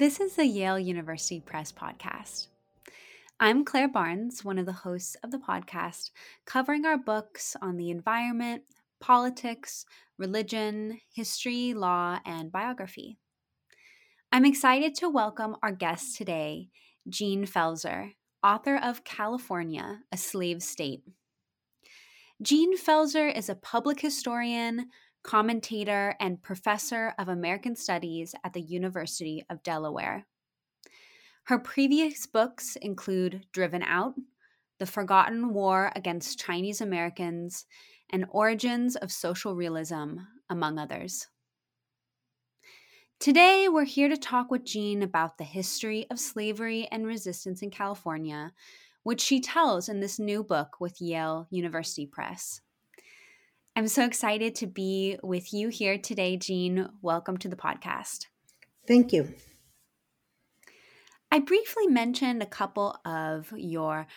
This 0.00 0.18
is 0.18 0.34
the 0.34 0.46
Yale 0.46 0.78
University 0.78 1.40
Press 1.40 1.72
podcast. 1.72 2.46
I'm 3.38 3.66
Claire 3.66 3.86
Barnes, 3.86 4.42
one 4.42 4.56
of 4.56 4.64
the 4.64 4.72
hosts 4.72 5.14
of 5.22 5.30
the 5.30 5.36
podcast, 5.36 6.10
covering 6.46 6.86
our 6.86 6.96
books 6.96 7.54
on 7.60 7.76
the 7.76 7.90
environment, 7.90 8.62
politics, 8.98 9.84
religion, 10.16 11.00
history, 11.14 11.74
law, 11.74 12.18
and 12.24 12.50
biography. 12.50 13.18
I'm 14.32 14.46
excited 14.46 14.94
to 14.94 15.10
welcome 15.10 15.56
our 15.62 15.70
guest 15.70 16.16
today, 16.16 16.70
Jean 17.06 17.44
Pfaelzer, 17.44 18.12
author 18.42 18.80
of 18.82 19.04
California, 19.04 19.98
a 20.10 20.16
Slave 20.16 20.62
State. 20.62 21.02
Jean 22.40 22.74
Pfaelzer 22.74 23.36
is 23.36 23.50
a 23.50 23.54
public 23.54 24.00
historian, 24.00 24.86
commentator, 25.22 26.16
and 26.20 26.42
professor 26.42 27.14
of 27.18 27.28
American 27.28 27.76
Studies 27.76 28.34
at 28.44 28.52
the 28.52 28.60
University 28.60 29.44
of 29.50 29.62
Delaware. 29.62 30.26
Her 31.44 31.58
previous 31.58 32.26
books 32.26 32.76
include 32.76 33.46
Driven 33.52 33.82
Out, 33.82 34.14
The 34.78 34.86
Forgotten 34.86 35.52
War 35.52 35.92
Against 35.96 36.38
Chinese 36.38 36.80
Americans, 36.80 37.66
and 38.10 38.26
Origins 38.30 38.96
of 38.96 39.12
Social 39.12 39.54
Realism, 39.54 40.16
among 40.48 40.78
others. 40.78 41.28
Today, 43.18 43.68
we're 43.68 43.84
here 43.84 44.08
to 44.08 44.16
talk 44.16 44.50
with 44.50 44.64
Jean 44.64 45.02
about 45.02 45.36
the 45.36 45.44
history 45.44 46.06
of 46.10 46.18
slavery 46.18 46.88
and 46.90 47.06
resistance 47.06 47.62
in 47.62 47.70
California, 47.70 48.52
which 49.02 49.20
she 49.20 49.40
tells 49.40 49.88
in 49.88 50.00
this 50.00 50.18
new 50.18 50.42
book 50.42 50.80
with 50.80 51.00
Yale 51.00 51.46
University 51.50 52.06
Press. 52.06 52.62
I'm 53.76 53.88
so 53.88 54.04
excited 54.04 54.54
to 54.56 54.66
be 54.66 55.18
with 55.22 55.54
you 55.54 55.68
here 55.68 55.96
today, 55.96 56.36
Jean. 56.36 56.88
Welcome 57.02 57.36
to 57.38 57.48
the 57.48 57.56
podcast. 57.56 58.26
Thank 58.86 59.12
you. 59.12 59.32
I 61.30 61.38
briefly 61.38 61.86
mentioned 61.86 62.42
a 62.42 62.46
couple 62.46 62.96
of 63.04 63.52
your 63.56 64.08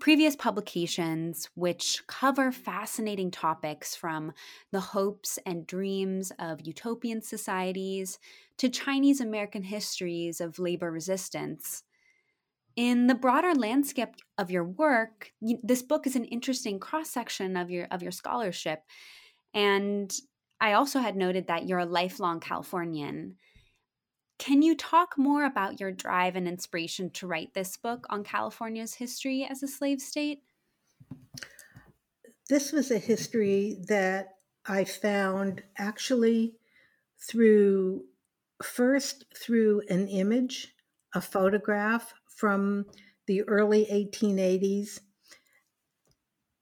previous 0.00 0.34
publications, 0.34 1.48
which 1.54 2.02
cover 2.08 2.50
fascinating 2.50 3.30
topics 3.30 3.94
from 3.94 4.32
the 4.72 4.80
hopes 4.80 5.38
and 5.46 5.66
dreams 5.66 6.32
of 6.38 6.66
utopian 6.66 7.22
societies 7.22 8.18
to 8.58 8.68
Chinese 8.68 9.20
American 9.20 9.62
histories 9.62 10.40
of 10.40 10.58
labor 10.58 10.90
resistance. 10.90 11.84
In 12.76 13.06
the 13.06 13.14
broader 13.14 13.54
landscape 13.54 14.10
of 14.36 14.50
your 14.50 14.64
work, 14.64 15.32
this 15.62 15.82
book 15.82 16.06
is 16.06 16.14
an 16.14 16.26
interesting 16.26 16.78
cross 16.78 17.08
section 17.08 17.56
of 17.56 17.70
your 17.70 17.86
of 17.90 18.02
your 18.02 18.12
scholarship, 18.12 18.82
and 19.54 20.12
I 20.60 20.74
also 20.74 21.00
had 21.00 21.16
noted 21.16 21.46
that 21.46 21.66
you're 21.66 21.78
a 21.78 21.86
lifelong 21.86 22.38
Californian. 22.38 23.36
Can 24.38 24.60
you 24.60 24.76
talk 24.76 25.14
more 25.16 25.46
about 25.46 25.80
your 25.80 25.90
drive 25.90 26.36
and 26.36 26.46
inspiration 26.46 27.08
to 27.12 27.26
write 27.26 27.54
this 27.54 27.78
book 27.78 28.04
on 28.10 28.22
California's 28.22 28.94
history 28.94 29.46
as 29.50 29.62
a 29.62 29.68
slave 29.68 30.00
state? 30.02 30.42
This 32.50 32.72
was 32.72 32.90
a 32.90 32.98
history 32.98 33.78
that 33.88 34.34
I 34.66 34.84
found 34.84 35.62
actually 35.78 36.54
through 37.18 38.04
first 38.62 39.24
through 39.34 39.82
an 39.88 40.08
image, 40.08 40.74
a 41.14 41.20
photograph 41.22 42.12
from 42.36 42.86
the 43.26 43.42
early 43.42 43.86
1880s. 43.86 45.00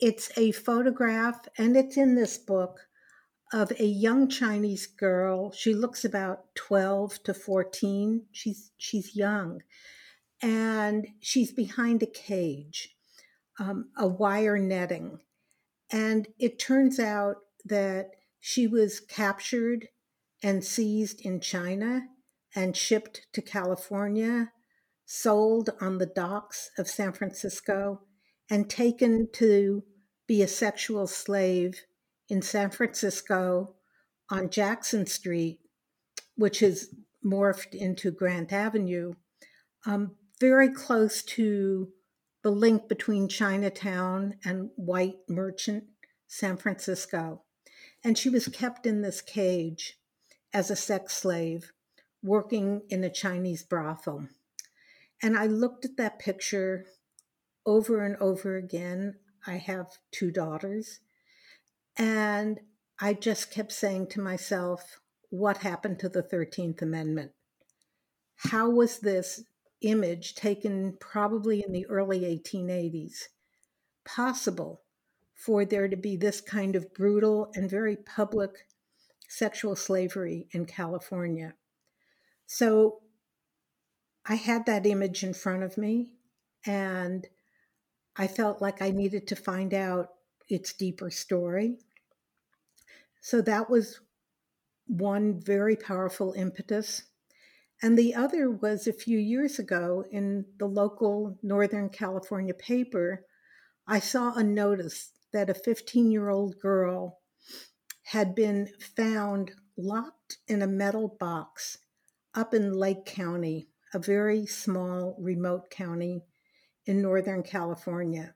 It's 0.00 0.30
a 0.38 0.52
photograph, 0.52 1.46
and 1.58 1.76
it's 1.76 1.96
in 1.96 2.14
this 2.14 2.38
book 2.38 2.80
of 3.52 3.72
a 3.78 3.84
young 3.84 4.28
Chinese 4.28 4.86
girl. 4.86 5.52
She 5.52 5.74
looks 5.74 6.04
about 6.04 6.54
12 6.54 7.22
to 7.24 7.34
14. 7.34 8.26
She's 8.32 8.72
she's 8.76 9.14
young. 9.14 9.60
And 10.42 11.06
she's 11.20 11.52
behind 11.52 12.02
a 12.02 12.06
cage, 12.06 12.96
um, 13.58 13.90
a 13.96 14.06
wire 14.06 14.58
netting. 14.58 15.20
And 15.90 16.26
it 16.38 16.58
turns 16.58 16.98
out 16.98 17.36
that 17.64 18.10
she 18.40 18.66
was 18.66 19.00
captured 19.00 19.88
and 20.42 20.64
seized 20.64 21.20
in 21.20 21.40
China 21.40 22.08
and 22.54 22.76
shipped 22.76 23.26
to 23.32 23.40
California, 23.40 24.52
sold 25.04 25.70
on 25.80 25.98
the 25.98 26.06
docks 26.06 26.70
of 26.78 26.88
San 26.88 27.12
Francisco, 27.12 28.00
and 28.50 28.68
taken 28.68 29.28
to 29.32 29.82
be 30.26 30.42
a 30.42 30.48
sexual 30.48 31.06
slave 31.06 31.82
in 32.28 32.42
San 32.42 32.70
Francisco 32.70 33.74
on 34.30 34.50
Jackson 34.50 35.06
Street, 35.06 35.60
which 36.36 36.60
has 36.60 36.88
morphed 37.24 37.74
into 37.74 38.10
Grant 38.10 38.52
Avenue, 38.52 39.14
um, 39.86 40.16
very 40.40 40.72
close 40.72 41.22
to 41.22 41.88
the 42.42 42.50
link 42.50 42.88
between 42.88 43.28
Chinatown 43.28 44.34
and 44.44 44.70
white 44.76 45.16
merchant 45.28 45.84
San 46.26 46.56
Francisco. 46.56 47.42
And 48.02 48.18
she 48.18 48.28
was 48.28 48.48
kept 48.48 48.86
in 48.86 49.00
this 49.00 49.22
cage 49.22 49.98
as 50.52 50.70
a 50.70 50.76
sex 50.76 51.16
slave, 51.16 51.72
working 52.22 52.82
in 52.90 53.02
a 53.02 53.10
Chinese 53.10 53.62
brothel. 53.62 54.28
And 55.24 55.38
I 55.38 55.46
looked 55.46 55.86
at 55.86 55.96
that 55.96 56.18
picture 56.18 56.84
over 57.64 58.04
and 58.04 58.14
over 58.16 58.56
again. 58.56 59.14
I 59.46 59.56
have 59.56 59.86
two 60.12 60.30
daughters. 60.30 61.00
And 61.96 62.60
I 63.00 63.14
just 63.14 63.50
kept 63.50 63.72
saying 63.72 64.08
to 64.08 64.20
myself, 64.20 65.00
what 65.30 65.56
happened 65.58 65.98
to 66.00 66.10
the 66.10 66.22
13th 66.22 66.82
Amendment? 66.82 67.32
How 68.36 68.68
was 68.68 68.98
this 68.98 69.42
image 69.80 70.34
taken 70.34 70.98
probably 71.00 71.64
in 71.66 71.72
the 71.72 71.86
early 71.86 72.20
1880s 72.20 73.14
possible 74.04 74.82
for 75.34 75.64
there 75.64 75.88
to 75.88 75.96
be 75.96 76.18
this 76.18 76.42
kind 76.42 76.76
of 76.76 76.92
brutal 76.92 77.50
and 77.54 77.70
very 77.70 77.96
public 77.96 78.66
sexual 79.26 79.74
slavery 79.74 80.48
in 80.52 80.66
California? 80.66 81.54
So 82.46 83.00
I 84.26 84.36
had 84.36 84.66
that 84.66 84.86
image 84.86 85.22
in 85.22 85.34
front 85.34 85.62
of 85.62 85.76
me 85.76 86.12
and 86.64 87.26
I 88.16 88.26
felt 88.26 88.62
like 88.62 88.80
I 88.80 88.90
needed 88.90 89.26
to 89.28 89.36
find 89.36 89.74
out 89.74 90.10
its 90.48 90.72
deeper 90.72 91.10
story. 91.10 91.78
So 93.20 93.40
that 93.42 93.68
was 93.68 94.00
one 94.86 95.40
very 95.40 95.76
powerful 95.76 96.32
impetus. 96.32 97.02
And 97.82 97.98
the 97.98 98.14
other 98.14 98.50
was 98.50 98.86
a 98.86 98.92
few 98.92 99.18
years 99.18 99.58
ago 99.58 100.04
in 100.10 100.46
the 100.58 100.66
local 100.66 101.38
Northern 101.42 101.88
California 101.88 102.54
paper, 102.54 103.26
I 103.86 103.98
saw 103.98 104.34
a 104.34 104.42
notice 104.42 105.10
that 105.32 105.50
a 105.50 105.54
15 105.54 106.10
year 106.10 106.30
old 106.30 106.58
girl 106.60 107.18
had 108.04 108.34
been 108.34 108.68
found 108.96 109.52
locked 109.76 110.38
in 110.46 110.62
a 110.62 110.66
metal 110.66 111.16
box 111.18 111.78
up 112.34 112.54
in 112.54 112.72
Lake 112.72 113.04
County, 113.04 113.68
a 113.94 113.98
very 113.98 114.44
small, 114.44 115.16
remote 115.20 115.70
county 115.70 116.24
in 116.84 117.00
Northern 117.00 117.42
California. 117.42 118.34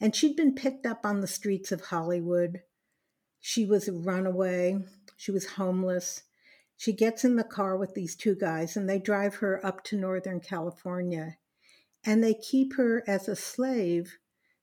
And 0.00 0.16
she'd 0.16 0.34
been 0.34 0.54
picked 0.54 0.86
up 0.86 1.04
on 1.04 1.20
the 1.20 1.26
streets 1.26 1.70
of 1.70 1.86
Hollywood. 1.86 2.62
She 3.38 3.66
was 3.66 3.86
a 3.86 3.92
runaway, 3.92 4.78
she 5.16 5.30
was 5.30 5.50
homeless. 5.50 6.22
She 6.76 6.92
gets 6.92 7.24
in 7.24 7.34
the 7.34 7.44
car 7.44 7.76
with 7.76 7.94
these 7.94 8.14
two 8.14 8.36
guys 8.36 8.76
and 8.76 8.88
they 8.88 9.00
drive 9.00 9.36
her 9.36 9.64
up 9.66 9.82
to 9.84 9.96
Northern 9.96 10.40
California. 10.40 11.36
And 12.04 12.22
they 12.22 12.34
keep 12.34 12.76
her 12.76 13.02
as 13.06 13.28
a 13.28 13.34
slave 13.34 14.18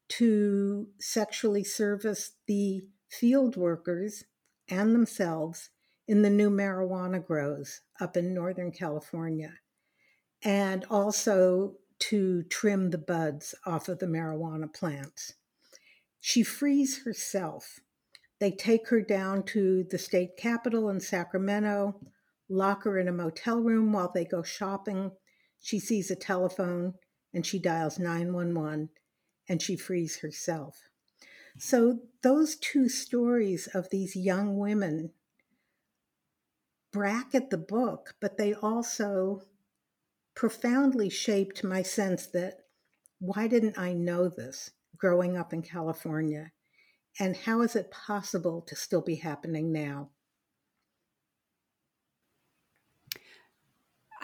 to 0.07 0.87
sexually 0.99 1.63
service 1.63 2.31
the 2.47 2.87
field 3.09 3.57
workers 3.57 4.23
and 4.69 4.95
themselves 4.95 5.69
in 6.07 6.21
the 6.21 6.29
new 6.29 6.49
marijuana 6.49 7.23
grows 7.23 7.81
up 7.99 8.15
in 8.15 8.33
Northern 8.33 8.71
California. 8.71 9.59
And 10.45 10.85
also 10.89 11.73
to 11.97 12.43
trim 12.43 12.91
the 12.91 12.97
buds 12.97 13.55
off 13.65 13.89
of 13.89 13.99
the 13.99 14.05
marijuana 14.05 14.71
plants. 14.71 15.33
She 16.19 16.43
frees 16.43 17.03
herself. 17.03 17.79
They 18.39 18.51
take 18.51 18.89
her 18.89 19.01
down 19.01 19.43
to 19.43 19.83
the 19.89 19.97
state 19.97 20.37
capitol 20.37 20.89
in 20.89 20.99
Sacramento, 20.99 21.99
lock 22.47 22.83
her 22.83 22.99
in 22.99 23.07
a 23.07 23.13
motel 23.13 23.59
room 23.59 23.91
while 23.91 24.11
they 24.13 24.25
go 24.25 24.43
shopping. 24.43 25.11
She 25.61 25.79
sees 25.79 26.11
a 26.11 26.15
telephone 26.15 26.93
and 27.33 27.45
she 27.45 27.59
dials 27.59 27.97
911 27.97 28.89
and 29.47 29.61
she 29.61 29.75
frees 29.75 30.19
herself. 30.19 30.89
So, 31.57 31.99
those 32.21 32.57
two 32.57 32.89
stories 32.89 33.67
of 33.67 33.89
these 33.89 34.15
young 34.15 34.57
women 34.57 35.11
bracket 36.91 37.49
the 37.49 37.57
book, 37.57 38.15
but 38.19 38.37
they 38.37 38.53
also 38.53 39.43
profoundly 40.35 41.09
shaped 41.09 41.63
my 41.63 41.81
sense 41.81 42.27
that 42.27 42.59
why 43.19 43.47
didn't 43.47 43.79
I 43.79 43.93
know 43.93 44.27
this 44.29 44.71
growing 44.97 45.37
up 45.37 45.53
in 45.53 45.61
California? 45.61 46.51
And 47.19 47.35
how 47.35 47.61
is 47.61 47.75
it 47.75 47.91
possible 47.91 48.61
to 48.67 48.75
still 48.75 49.01
be 49.01 49.15
happening 49.15 49.71
now? 49.71 50.09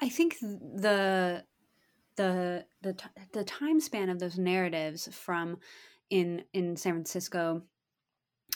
I 0.02 0.10
think 0.10 0.40
the 0.40 1.46
the 2.18 2.66
the 2.82 2.98
the 3.34 3.44
time 3.46 3.80
span 3.80 4.10
of 4.10 4.20
those 4.20 4.38
narratives 4.38 5.08
from 5.14 5.58
in 6.10 6.44
in 6.54 6.76
San 6.76 6.94
Francisco 6.94 7.62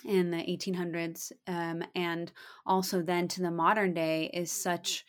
in 0.04 0.30
the 0.30 0.38
1800s 0.38 1.32
um, 1.48 1.84
and 1.96 2.32
also 2.66 3.02
then 3.02 3.28
to 3.28 3.42
the 3.42 3.50
modern 3.50 3.94
day 3.94 4.30
is 4.34 4.52
such 4.52 5.06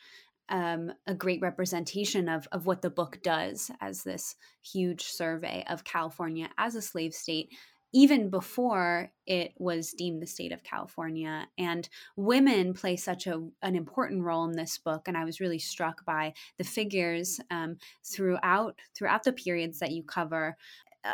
um, 0.49 0.93
a 1.07 1.15
great 1.15 1.41
representation 1.41 2.29
of, 2.29 2.47
of 2.53 2.67
what 2.67 2.83
the 2.83 2.91
book 2.91 3.21
does 3.23 3.71
as 3.81 4.03
this 4.03 4.37
huge 4.63 5.03
survey 5.03 5.65
of 5.69 5.85
California 5.85 6.49
as 6.59 6.75
a 6.75 6.83
slave 6.83 7.15
state 7.15 7.51
even 7.97 8.29
before 8.29 9.11
it 9.27 9.55
was 9.57 9.93
deemed 9.93 10.21
the 10.21 10.27
state 10.27 10.53
of 10.53 10.63
California. 10.63 11.47
And 11.57 11.89
women 12.15 12.75
play 12.75 12.97
such 12.97 13.27
a, 13.27 13.43
an 13.63 13.75
important 13.75 14.23
role 14.23 14.45
in 14.45 14.53
this 14.53 14.77
book. 14.77 15.09
And 15.09 15.17
I 15.17 15.25
was 15.25 15.41
really 15.41 15.59
struck 15.59 16.05
by 16.05 16.35
the 16.59 16.65
figures 16.65 17.41
um, 17.51 17.79
throughout 18.05 18.79
throughout 18.95 19.25
the 19.25 19.33
periods 19.33 19.79
that 19.79 19.93
you 19.93 20.03
cover 20.03 20.59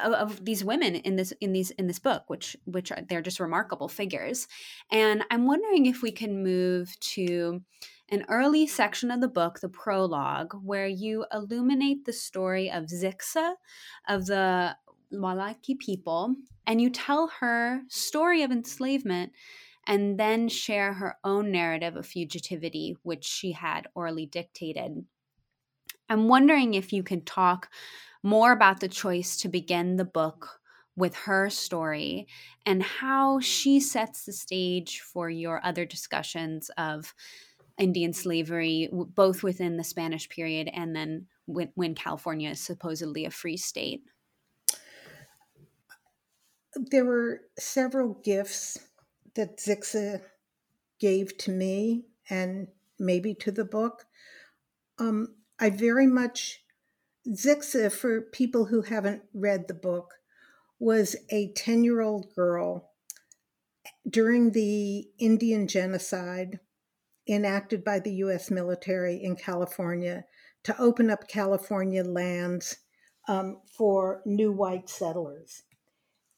of, 0.05 0.13
of, 0.13 0.45
these 0.45 0.65
women 0.65 0.97
in 0.97 1.15
this 1.15 1.33
in 1.41 1.53
these 1.53 1.71
in 1.73 1.87
this 1.87 1.99
book 1.99 2.25
which 2.29 2.57
which 2.65 2.91
are 2.91 3.03
they're 3.09 3.21
just 3.21 3.41
remarkable 3.41 3.89
figures 3.89 4.49
and 4.91 5.23
i'm 5.31 5.47
wondering 5.47 5.85
if 5.85 6.01
we 6.01 6.11
can 6.11 6.43
move 6.43 6.99
to 7.01 7.63
an 8.13 8.27
early 8.29 8.67
section 8.67 9.11
of 9.11 9.23
the 9.23 9.29
book 9.29 9.59
the 9.61 9.69
prologue 9.69 10.53
where 10.63 10.87
you 10.87 11.25
illuminate 11.33 12.05
the 12.05 12.13
story 12.13 12.71
of 12.71 12.85
zixa 12.85 13.55
of 14.07 14.27
the 14.27 14.77
Wailaki 15.13 15.79
people 15.79 16.35
and 16.67 16.81
you 16.81 16.91
tell 16.91 17.29
her 17.41 17.81
story 17.89 18.43
of 18.43 18.53
enslavement 18.53 19.33
and 19.87 20.21
then 20.21 20.49
share 20.49 20.93
her 20.93 21.17
own 21.25 21.51
narrative 21.51 21.97
of 21.97 22.07
fugitivity, 22.07 22.95
which 23.03 23.25
she 23.25 23.53
had 23.53 23.89
orally 23.95 24.27
dictated. 24.27 25.05
I'm 26.09 26.29
wondering 26.29 26.75
if 26.75 26.93
you 26.93 27.03
can 27.03 27.25
talk 27.25 27.69
more 28.23 28.53
about 28.53 28.81
the 28.81 28.89
choice 28.89 29.39
to 29.39 29.49
begin 29.49 29.97
the 29.97 30.05
book 30.05 30.61
with 30.95 31.15
her 31.15 31.49
story 31.49 32.27
and 32.67 32.83
how 32.83 33.41
she 33.41 33.81
sets 33.81 34.25
the 34.25 34.33
stage 34.33 35.01
for 35.01 35.31
your 35.31 35.65
other 35.65 35.87
discussions 35.87 36.71
of 36.77 37.15
Indian 37.79 38.13
slavery, 38.13 38.89
both 38.93 39.43
within 39.43 39.77
the 39.77 39.85
Spanish 39.85 40.29
period 40.29 40.69
and 40.73 40.95
then 40.95 41.27
when, 41.47 41.71
when 41.75 41.95
California 41.95 42.51
is 42.51 42.61
supposedly 42.61 43.25
a 43.25 43.31
free 43.31 43.57
state 43.57 44.03
there 46.75 47.05
were 47.05 47.43
several 47.59 48.15
gifts 48.25 48.79
that 49.35 49.59
Zixa 49.59 50.23
gave 51.01 51.37
to 51.39 51.51
me 51.51 52.05
and 52.31 52.69
maybe 52.99 53.35
to 53.35 53.51
the 53.51 53.65
book. 53.65 54.07
Um, 54.99 55.35
I 55.59 55.71
very 55.71 56.07
much, 56.07 56.63
Zixa, 57.29 57.93
for 57.93 58.21
people 58.21 58.67
who 58.67 58.83
haven't 58.83 59.23
read 59.35 59.69
the 59.69 59.75
book, 59.75 60.15
was 60.79 61.15
a 61.31 61.53
10 61.53 61.85
year 61.85 62.01
old 62.01 62.35
girl 62.35 62.91
during 64.09 64.51
the 64.51 65.09
Indian 65.19 65.69
genocide 65.69 66.59
enacted 67.33 67.85
by 67.85 67.99
the 67.99 68.15
US 68.15 68.51
military 68.51 69.23
in 69.23 69.37
California 69.37 70.25
to 70.65 70.81
open 70.81 71.11
up 71.11 71.29
California 71.29 72.05
lands 72.05 72.77
um, 73.29 73.61
for 73.77 74.23
new 74.25 74.53
white 74.53 74.89
settlers 74.89 75.63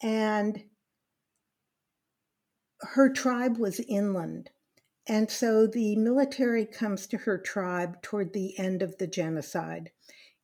and 0.02 0.64
her 2.81 3.11
tribe 3.11 3.56
was 3.56 3.81
inland. 3.88 4.50
And 5.08 5.31
so 5.31 5.67
the 5.67 5.96
military 5.96 6.67
comes 6.67 7.06
to 7.08 7.19
her 7.19 7.38
tribe 7.38 8.02
toward 8.02 8.32
the 8.32 8.58
end 8.58 8.82
of 8.82 8.96
the 8.99 9.06
genocide. 9.06 9.91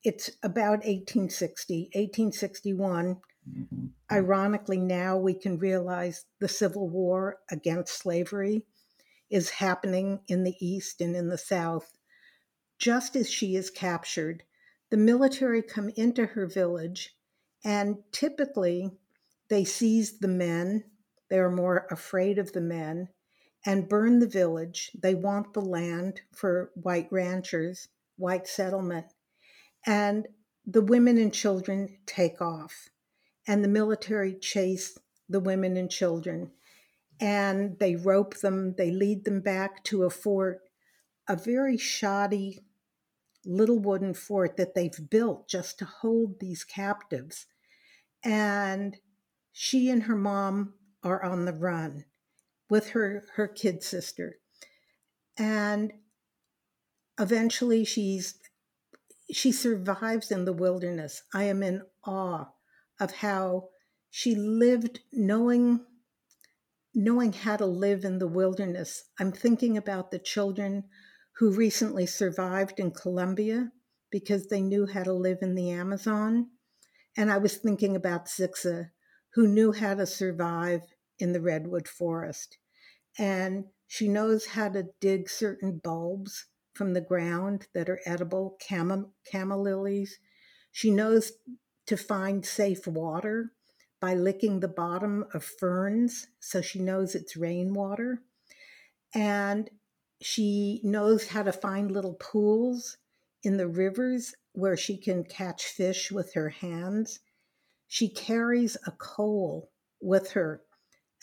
It's 0.02 0.30
about 0.42 0.84
1860, 0.84 1.90
1861. 1.94 3.16
Mm-hmm. 3.48 3.86
Ironically, 4.10 4.78
now 4.78 5.18
we 5.18 5.34
can 5.34 5.58
realize 5.58 6.24
the 6.40 6.48
Civil 6.48 6.88
War 6.88 7.38
against 7.50 7.98
slavery 7.98 8.64
is 9.30 9.50
happening 9.50 10.20
in 10.28 10.44
the 10.44 10.56
East 10.60 11.00
and 11.00 11.14
in 11.14 11.28
the 11.28 11.38
South. 11.38 11.96
Just 12.78 13.16
as 13.16 13.30
she 13.30 13.56
is 13.56 13.70
captured, 13.70 14.42
the 14.90 14.96
military 14.96 15.62
come 15.62 15.90
into 15.96 16.26
her 16.26 16.46
village, 16.46 17.14
and 17.64 17.98
typically 18.12 18.90
they 19.48 19.64
seize 19.64 20.18
the 20.18 20.28
men. 20.28 20.84
They 21.28 21.38
are 21.38 21.50
more 21.50 21.86
afraid 21.90 22.38
of 22.38 22.52
the 22.52 22.60
men 22.60 23.08
and 23.64 23.88
burn 23.88 24.18
the 24.18 24.26
village. 24.26 24.90
They 25.00 25.14
want 25.14 25.52
the 25.52 25.60
land 25.60 26.22
for 26.34 26.70
white 26.74 27.08
ranchers, 27.10 27.88
white 28.16 28.46
settlement. 28.46 29.06
And 29.86 30.26
the 30.66 30.82
women 30.82 31.18
and 31.18 31.32
children 31.32 31.98
take 32.06 32.40
off. 32.40 32.88
And 33.46 33.62
the 33.62 33.68
military 33.68 34.34
chase 34.34 34.98
the 35.28 35.40
women 35.40 35.76
and 35.76 35.90
children. 35.90 36.50
And 37.20 37.78
they 37.78 37.96
rope 37.96 38.38
them, 38.38 38.74
they 38.78 38.90
lead 38.90 39.24
them 39.24 39.40
back 39.40 39.84
to 39.84 40.04
a 40.04 40.10
fort, 40.10 40.60
a 41.28 41.36
very 41.36 41.76
shoddy 41.76 42.60
little 43.44 43.78
wooden 43.78 44.14
fort 44.14 44.56
that 44.56 44.74
they've 44.74 45.10
built 45.10 45.48
just 45.48 45.78
to 45.78 45.84
hold 45.84 46.40
these 46.40 46.64
captives. 46.64 47.46
And 48.24 48.96
she 49.52 49.90
and 49.90 50.04
her 50.04 50.16
mom 50.16 50.74
are 51.02 51.22
on 51.22 51.44
the 51.44 51.52
run 51.52 52.04
with 52.68 52.90
her 52.90 53.24
her 53.34 53.48
kid 53.48 53.82
sister 53.82 54.38
and 55.36 55.92
eventually 57.18 57.84
she's 57.84 58.38
she 59.30 59.52
survives 59.52 60.30
in 60.30 60.44
the 60.44 60.52
wilderness 60.52 61.22
i 61.34 61.44
am 61.44 61.62
in 61.62 61.82
awe 62.06 62.46
of 63.00 63.12
how 63.12 63.68
she 64.10 64.34
lived 64.34 65.00
knowing 65.12 65.84
knowing 66.94 67.32
how 67.32 67.56
to 67.56 67.66
live 67.66 68.04
in 68.04 68.18
the 68.18 68.28
wilderness 68.28 69.04
i'm 69.18 69.32
thinking 69.32 69.76
about 69.76 70.10
the 70.10 70.18
children 70.18 70.84
who 71.36 71.50
recently 71.50 72.06
survived 72.06 72.78
in 72.78 72.90
colombia 72.90 73.70
because 74.10 74.48
they 74.48 74.60
knew 74.60 74.86
how 74.86 75.02
to 75.02 75.12
live 75.12 75.38
in 75.42 75.54
the 75.54 75.70
amazon 75.70 76.48
and 77.16 77.30
i 77.30 77.38
was 77.38 77.56
thinking 77.56 77.94
about 77.96 78.26
zixa 78.26 78.90
who 79.34 79.46
knew 79.46 79.72
how 79.72 79.94
to 79.94 80.06
survive 80.06 80.82
in 81.18 81.32
the 81.32 81.40
redwood 81.40 81.86
forest. 81.86 82.58
And 83.18 83.66
she 83.86 84.08
knows 84.08 84.46
how 84.46 84.68
to 84.70 84.86
dig 85.00 85.28
certain 85.28 85.80
bulbs 85.82 86.46
from 86.72 86.94
the 86.94 87.00
ground 87.00 87.66
that 87.74 87.88
are 87.88 88.00
edible, 88.06 88.56
cama, 88.66 89.06
cama 89.30 89.56
lilies. 89.56 90.18
She 90.72 90.90
knows 90.90 91.32
to 91.86 91.96
find 91.96 92.44
safe 92.44 92.86
water 92.86 93.52
by 94.00 94.14
licking 94.14 94.60
the 94.60 94.68
bottom 94.68 95.24
of 95.34 95.44
ferns, 95.44 96.28
so 96.40 96.60
she 96.60 96.80
knows 96.80 97.14
it's 97.14 97.36
rainwater. 97.36 98.22
And 99.14 99.70
she 100.20 100.80
knows 100.82 101.28
how 101.28 101.42
to 101.42 101.52
find 101.52 101.90
little 101.90 102.14
pools 102.14 102.96
in 103.42 103.56
the 103.56 103.68
rivers 103.68 104.34
where 104.52 104.76
she 104.76 104.96
can 104.96 105.24
catch 105.24 105.64
fish 105.64 106.10
with 106.10 106.34
her 106.34 106.48
hands 106.50 107.20
she 107.92 108.08
carries 108.08 108.76
a 108.86 108.92
coal 108.92 109.72
with 110.00 110.30
her 110.30 110.62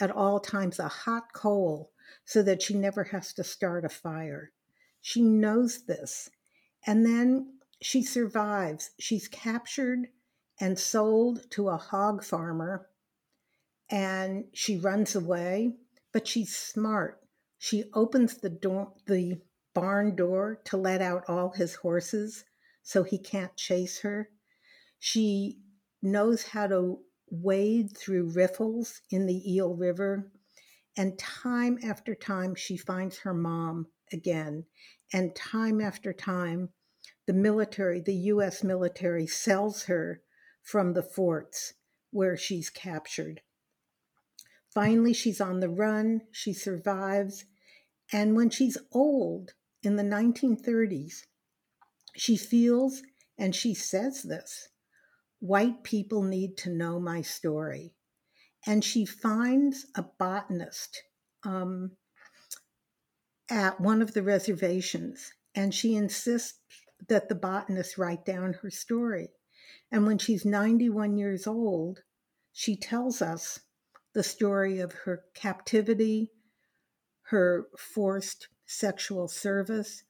at 0.02 0.12
all 0.12 0.42
times, 0.42 0.80
a 0.80 0.90
hot 0.90 1.32
coal, 1.32 1.94
so 2.26 2.44
that 2.44 2.62
she 2.62 2.74
never 2.74 3.06
has 3.06 3.32
to 3.36 3.44
start 3.46 3.86
a 3.86 3.90
fire. 3.90 4.52
She 5.00 5.22
knows 5.22 5.86
this. 5.86 6.30
And 6.86 7.06
then 7.06 7.60
she 7.82 8.04
survives. 8.04 8.92
She's 9.00 9.30
captured 9.30 10.10
and 10.60 10.78
sold 10.78 11.50
to 11.52 11.70
a 11.70 11.78
hog 11.78 12.24
farmer, 12.24 12.90
and 13.90 14.46
she 14.54 14.78
runs 14.78 15.16
away, 15.16 15.74
but 16.12 16.28
she's 16.28 16.56
smart. 16.56 17.22
She 17.58 17.86
opens 17.94 18.38
the 18.38 18.50
door, 18.50 18.94
the 19.06 19.40
barn 19.74 20.16
door 20.16 20.60
to 20.66 20.78
let 20.78 21.02
out 21.02 21.24
all 21.28 21.52
his 21.52 21.76
horses 21.76 22.44
so 22.84 23.04
he 23.04 23.18
can't 23.18 23.56
chase 23.56 24.00
her. 24.02 24.30
She 25.00 25.60
knows 26.02 26.44
how 26.44 26.68
to 26.68 27.00
wade 27.30 27.96
through 27.96 28.32
riffles 28.32 29.02
in 29.12 29.26
the 29.26 29.54
Eel 29.54 29.76
River. 29.76 30.32
And 30.96 31.20
time 31.20 31.78
after 31.84 32.16
time, 32.16 32.56
she 32.56 32.78
finds 32.78 33.20
her 33.20 33.34
mom 33.34 33.88
again. 34.12 34.66
And 35.14 35.36
time 35.36 35.82
after 35.82 36.14
time, 36.14 36.70
the 37.28 37.34
military, 37.34 38.00
the 38.00 38.16
US 38.16 38.64
military, 38.64 39.28
sells 39.28 39.84
her 39.84 40.22
from 40.68 40.92
the 40.92 41.02
forts 41.02 41.76
where 42.12 42.36
she's 42.36 42.70
captured. 42.70 43.40
Finally, 44.74 45.14
she's 45.14 45.40
on 45.40 45.62
the 45.62 45.70
run, 45.70 46.20
she 46.30 46.52
survives. 46.52 47.46
And 48.12 48.36
when 48.36 48.50
she's 48.50 48.78
old 48.92 49.52
in 49.82 49.96
the 49.96 50.04
1930s, 50.04 51.22
she 52.18 52.36
feels, 52.36 53.02
and 53.38 53.56
she 53.56 53.74
says 53.74 54.24
this, 54.24 54.68
White 55.40 55.84
people 55.84 56.22
need 56.22 56.58
to 56.58 56.70
know 56.70 57.00
my 57.00 57.22
story. 57.22 57.94
And 58.66 58.84
she 58.84 59.06
finds 59.06 59.86
a 59.96 60.04
botanist 60.20 61.02
um, 61.46 61.92
at 63.50 63.80
one 63.80 64.02
of 64.02 64.14
the 64.14 64.24
reservations, 64.24 65.32
and 65.56 65.74
she 65.74 65.96
insists 65.96 66.60
that 67.08 67.30
the 67.30 67.36
botanist 67.36 67.98
write 67.98 68.26
down 68.26 68.54
her 68.62 68.70
story. 68.70 69.30
And 69.92 70.06
when 70.06 70.18
she's 70.18 70.46
91 70.46 71.18
years 71.18 71.48
old, 71.48 72.04
she 72.52 72.76
tells 72.76 73.22
us 73.22 73.62
the 74.14 74.24
story 74.24 74.80
of 74.80 74.92
her 75.06 75.24
captivity, 75.34 76.32
her 77.30 77.68
forced 77.78 78.48
sexual 78.66 79.28
service, 79.28 80.04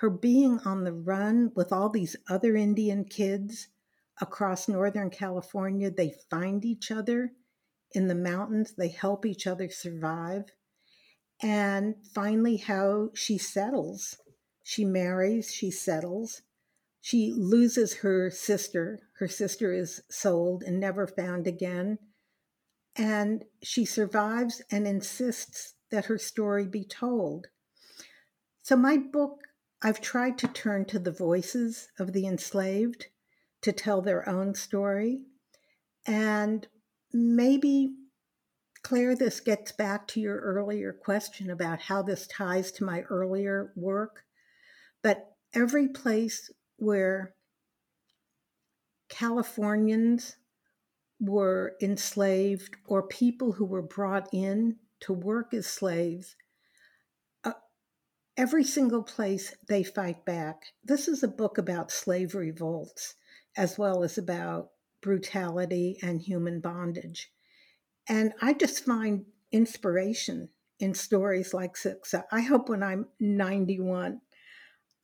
her 0.00 0.10
being 0.10 0.58
on 0.64 0.84
the 0.84 0.92
run 0.92 1.52
with 1.54 1.72
all 1.72 1.88
these 1.88 2.16
other 2.28 2.56
Indian 2.56 3.04
kids 3.04 3.68
across 4.20 4.68
Northern 4.68 5.10
California. 5.10 5.90
They 5.90 6.14
find 6.28 6.64
each 6.64 6.90
other 6.90 7.32
in 7.94 8.08
the 8.08 8.14
mountains, 8.14 8.74
they 8.76 8.88
help 8.88 9.26
each 9.26 9.46
other 9.46 9.68
survive. 9.68 10.44
And 11.42 11.96
finally, 12.14 12.56
how 12.56 13.10
she 13.14 13.36
settles. 13.38 14.16
She 14.62 14.84
marries, 14.84 15.52
she 15.52 15.70
settles. 15.70 16.42
She 17.04 17.32
loses 17.36 17.96
her 17.96 18.30
sister. 18.30 19.00
Her 19.18 19.26
sister 19.26 19.74
is 19.74 20.02
sold 20.08 20.62
and 20.62 20.78
never 20.78 21.08
found 21.08 21.48
again. 21.48 21.98
And 22.94 23.44
she 23.60 23.84
survives 23.84 24.62
and 24.70 24.86
insists 24.86 25.74
that 25.90 26.04
her 26.04 26.16
story 26.16 26.68
be 26.68 26.84
told. 26.84 27.48
So, 28.62 28.76
my 28.76 28.98
book, 28.98 29.40
I've 29.82 30.00
tried 30.00 30.38
to 30.38 30.48
turn 30.48 30.84
to 30.86 31.00
the 31.00 31.10
voices 31.10 31.88
of 31.98 32.12
the 32.12 32.24
enslaved 32.24 33.06
to 33.62 33.72
tell 33.72 34.00
their 34.00 34.28
own 34.28 34.54
story. 34.54 35.22
And 36.06 36.68
maybe, 37.12 37.96
Claire, 38.84 39.16
this 39.16 39.40
gets 39.40 39.72
back 39.72 40.06
to 40.08 40.20
your 40.20 40.38
earlier 40.38 40.92
question 40.92 41.50
about 41.50 41.82
how 41.82 42.02
this 42.02 42.28
ties 42.28 42.70
to 42.72 42.84
my 42.84 43.00
earlier 43.02 43.72
work. 43.74 44.22
But 45.02 45.34
every 45.52 45.88
place 45.88 46.48
where 46.82 47.32
Californians 49.08 50.34
were 51.20 51.76
enslaved 51.80 52.76
or 52.86 53.06
people 53.06 53.52
who 53.52 53.64
were 53.64 53.82
brought 53.82 54.28
in 54.32 54.76
to 54.98 55.12
work 55.12 55.54
as 55.54 55.66
slaves, 55.66 56.34
uh, 57.44 57.52
every 58.36 58.64
single 58.64 59.04
place 59.04 59.54
they 59.68 59.84
fight 59.84 60.24
back. 60.24 60.62
This 60.82 61.06
is 61.06 61.22
a 61.22 61.28
book 61.28 61.56
about 61.56 61.92
slave 61.92 62.34
revolts 62.34 63.14
as 63.56 63.78
well 63.78 64.02
as 64.02 64.18
about 64.18 64.70
brutality 65.00 65.98
and 66.02 66.20
human 66.20 66.58
bondage. 66.60 67.30
And 68.08 68.32
I 68.42 68.54
just 68.54 68.84
find 68.84 69.24
inspiration 69.52 70.48
in 70.80 70.94
stories 70.94 71.54
like 71.54 71.74
Sixa. 71.74 72.24
I 72.32 72.40
hope 72.40 72.68
when 72.68 72.82
I'm 72.82 73.06
91, 73.20 74.20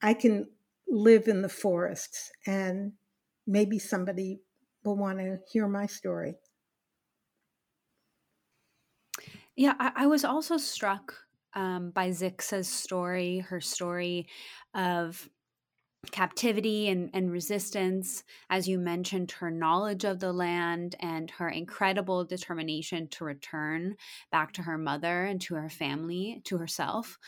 I 0.03 0.15
can 0.15 0.49
live 0.89 1.29
in 1.29 1.43
the 1.43 1.49
forests 1.49 2.31
and 2.47 2.93
maybe 3.47 3.79
somebody 3.79 4.41
will 4.85 4.97
want 4.97 5.19
to 5.19 5.39
hear 5.53 5.69
my 5.69 5.87
story. 5.87 6.35
Yeah, 9.57 9.75
I, 9.79 9.93
I 9.97 10.07
was 10.07 10.25
also 10.25 10.57
struck 10.57 11.15
um, 11.55 11.91
by 11.91 12.11
Zixa's 12.11 12.69
story, 12.69 13.39
her 13.41 13.61
story 13.61 14.29
of 14.75 15.29
captivity 16.13 16.89
and, 16.89 17.11
and 17.13 17.31
resistance. 17.31 18.23
As 18.49 18.69
you 18.69 18.79
mentioned, 18.79 19.33
her 19.33 19.51
knowledge 19.51 20.05
of 20.05 20.21
the 20.21 20.33
land 20.33 20.95
and 21.01 21.31
her 21.33 21.49
incredible 21.49 22.25
determination 22.25 23.09
to 23.09 23.25
return 23.25 23.97
back 24.31 24.53
to 24.53 24.63
her 24.63 24.79
mother 24.79 25.25
and 25.25 25.41
to 25.43 25.55
her 25.55 25.69
family, 25.69 26.41
to 26.45 26.59
herself. 26.59 27.19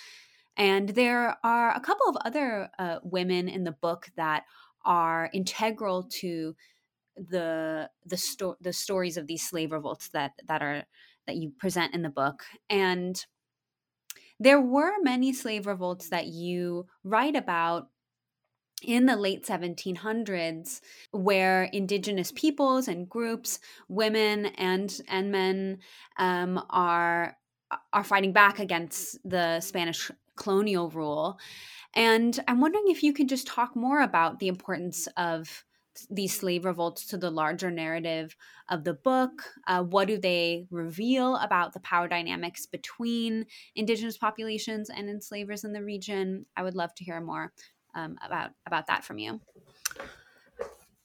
And 0.61 0.91
there 0.91 1.39
are 1.43 1.75
a 1.75 1.81
couple 1.81 2.07
of 2.07 2.19
other 2.23 2.69
uh, 2.79 2.99
women 3.03 3.49
in 3.49 3.65
the 3.65 3.73
book 3.73 4.11
that 4.17 4.45
are 4.85 5.31
integral 5.33 6.03
to 6.21 6.55
the 7.17 7.89
the 8.05 8.19
sto- 8.19 8.59
the 8.61 8.75
stories 8.75 9.17
of 9.17 9.27
these 9.27 9.43
slave 9.49 9.73
revolts 9.73 10.11
that 10.11 10.33
that 10.47 10.61
are 10.61 10.85
that 11.27 11.37
you 11.37 11.51
present 11.59 11.95
in 11.95 12.03
the 12.03 12.11
book. 12.11 12.45
And 12.69 13.25
there 14.39 14.61
were 14.61 14.93
many 15.03 15.33
slave 15.33 15.67
revolts 15.67 16.11
that 16.11 16.27
you 16.27 16.87
write 17.05 17.37
about 17.37 17.89
in 18.83 19.07
the 19.07 19.17
late 19.17 19.47
1700s 19.47 20.83
where 21.11 21.65
indigenous 21.65 22.33
peoples 22.33 22.87
and 22.87 23.09
groups 23.09 23.61
women 23.89 24.47
and 24.47 25.01
and 25.09 25.33
men 25.33 25.79
um, 26.19 26.63
are 26.69 27.39
are 27.93 28.05
fighting 28.05 28.33
back 28.33 28.59
against 28.59 29.19
the 29.25 29.61
spanish 29.61 30.11
colonial 30.41 30.91
rule 30.91 31.39
and 31.95 32.41
i'm 32.49 32.61
wondering 32.61 32.85
if 32.89 33.03
you 33.03 33.13
could 33.13 33.29
just 33.29 33.47
talk 33.47 33.77
more 33.77 34.01
about 34.01 34.41
the 34.41 34.49
importance 34.49 35.07
of 35.17 35.65
these 36.09 36.39
slave 36.39 36.65
revolts 36.65 37.07
to 37.07 37.17
the 37.19 37.31
larger 37.31 37.71
narrative 37.71 38.37
of 38.69 38.85
the 38.85 38.95
book? 38.95 39.43
Uh, 39.67 39.83
what 39.83 40.09
do 40.09 40.19
they 40.19 40.67
reveal 40.71 41.37
about 41.37 41.73
the 41.73 41.81
power 41.81 42.09
dynamics 42.09 42.67
between 42.67 43.47
indigenous 43.75 44.17
populations 44.17 44.91
and 44.91 45.09
enslavers 45.09 45.65
in 45.65 45.73
the 45.73 45.83
region? 45.83 46.47
I 46.57 46.63
would 46.63 46.77
love 46.77 46.95
to 46.97 47.05
hear 47.05 47.21
more 47.21 47.53
um, 47.95 48.17
about 48.25 48.51
about 48.67 48.87
that 48.87 49.05
from 49.05 49.19
you. 49.19 49.41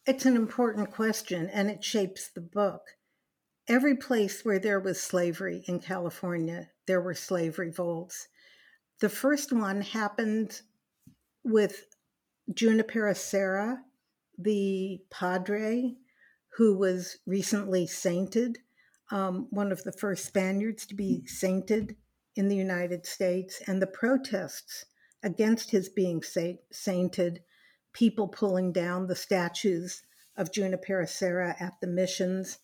It's 0.06 0.26
an 0.26 0.36
important 0.36 0.92
question, 0.92 1.50
and 1.52 1.70
it 1.70 1.84
shapes 1.84 2.30
the 2.30 2.42
book. 2.42 2.82
Every 3.68 3.96
place 3.96 4.46
where 4.46 4.60
there 4.60 4.80
was 4.80 5.02
slavery 5.02 5.64
in 5.68 5.80
California, 5.80 6.70
there 6.86 7.02
were 7.02 7.16
slave 7.16 7.58
revolts. 7.58 8.28
The 9.02 9.10
first 9.10 9.52
one 9.52 9.82
happened 9.82 10.62
with 11.44 11.86
Junipero 12.54 13.14
Serra, 13.14 13.84
the 14.38 15.02
padre 15.12 15.96
who 16.56 16.78
was 16.78 17.18
recently 17.26 17.88
sainted, 17.88 18.60
um, 19.12 19.48
one 19.50 19.72
of 19.72 19.84
the 19.84 19.92
first 19.92 20.26
Spaniards 20.26 20.86
to 20.86 20.96
be 20.96 21.26
sainted 21.26 21.98
in 22.36 22.48
the 22.48 22.56
United 22.56 23.06
States, 23.06 23.62
and 23.68 23.82
the 23.82 23.88
protests 23.88 24.86
against 25.24 25.72
his 25.72 25.90
being 25.90 26.24
sainted, 26.72 27.42
people 27.94 28.28
pulling 28.28 28.72
down 28.72 29.08
the 29.08 29.16
statues 29.16 30.04
of 30.38 30.52
Junipero 30.54 31.06
Serra 31.06 31.56
at 31.60 31.74
the 31.82 31.88
missions 31.88 32.60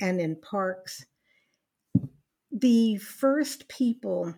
and 0.00 0.20
in 0.20 0.36
parks. 0.40 1.04
The 2.50 2.96
first 2.96 3.68
people 3.68 4.34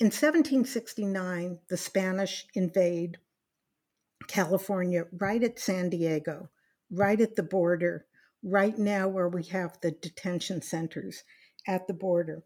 in 0.00 0.06
1769, 0.06 1.58
the 1.68 1.76
Spanish 1.76 2.46
invade 2.54 3.18
California 4.28 5.04
right 5.12 5.44
at 5.44 5.58
San 5.58 5.90
Diego, 5.90 6.48
right 6.90 7.20
at 7.20 7.36
the 7.36 7.42
border, 7.42 8.06
right 8.42 8.78
now 8.78 9.06
where 9.06 9.28
we 9.28 9.42
have 9.44 9.78
the 9.82 9.90
detention 9.90 10.62
centers 10.62 11.22
at 11.68 11.86
the 11.86 11.92
border. 11.92 12.42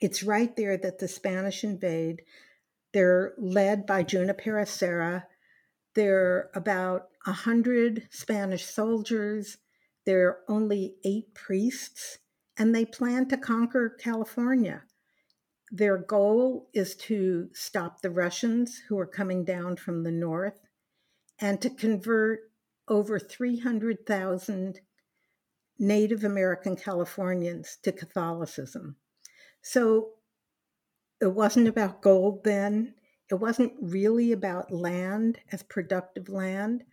It's 0.00 0.22
right 0.22 0.54
there 0.54 0.76
that 0.76 1.00
the 1.00 1.08
Spanish 1.08 1.64
invade. 1.64 2.22
They're 2.92 3.34
led 3.38 3.84
by 3.84 4.04
Junipero 4.04 4.64
Serra. 4.64 5.26
There 5.96 6.20
are 6.20 6.50
about 6.54 7.08
a 7.26 7.32
hundred 7.32 8.06
Spanish 8.10 8.64
soldiers. 8.66 9.56
There 10.06 10.28
are 10.28 10.38
only 10.48 10.94
eight 11.04 11.34
priests, 11.34 12.18
and 12.56 12.72
they 12.72 12.84
plan 12.84 13.26
to 13.30 13.36
conquer 13.36 13.90
California. 13.90 14.84
Their 15.74 15.96
goal 15.96 16.68
is 16.74 16.94
to 16.96 17.48
stop 17.54 18.02
the 18.02 18.10
Russians 18.10 18.82
who 18.88 18.98
are 18.98 19.06
coming 19.06 19.42
down 19.42 19.76
from 19.76 20.02
the 20.02 20.12
north 20.12 20.60
and 21.40 21.62
to 21.62 21.70
convert 21.70 22.40
over 22.88 23.18
300,000 23.18 24.80
Native 25.78 26.24
American 26.24 26.76
Californians 26.76 27.78
to 27.84 27.90
Catholicism. 27.90 28.96
So 29.62 30.10
it 31.22 31.32
wasn't 31.32 31.68
about 31.68 32.02
gold 32.02 32.44
then. 32.44 32.94
It 33.30 33.36
wasn't 33.36 33.72
really 33.80 34.32
about 34.32 34.70
land 34.70 35.38
as 35.52 35.62
productive 35.62 36.28
land. 36.28 36.84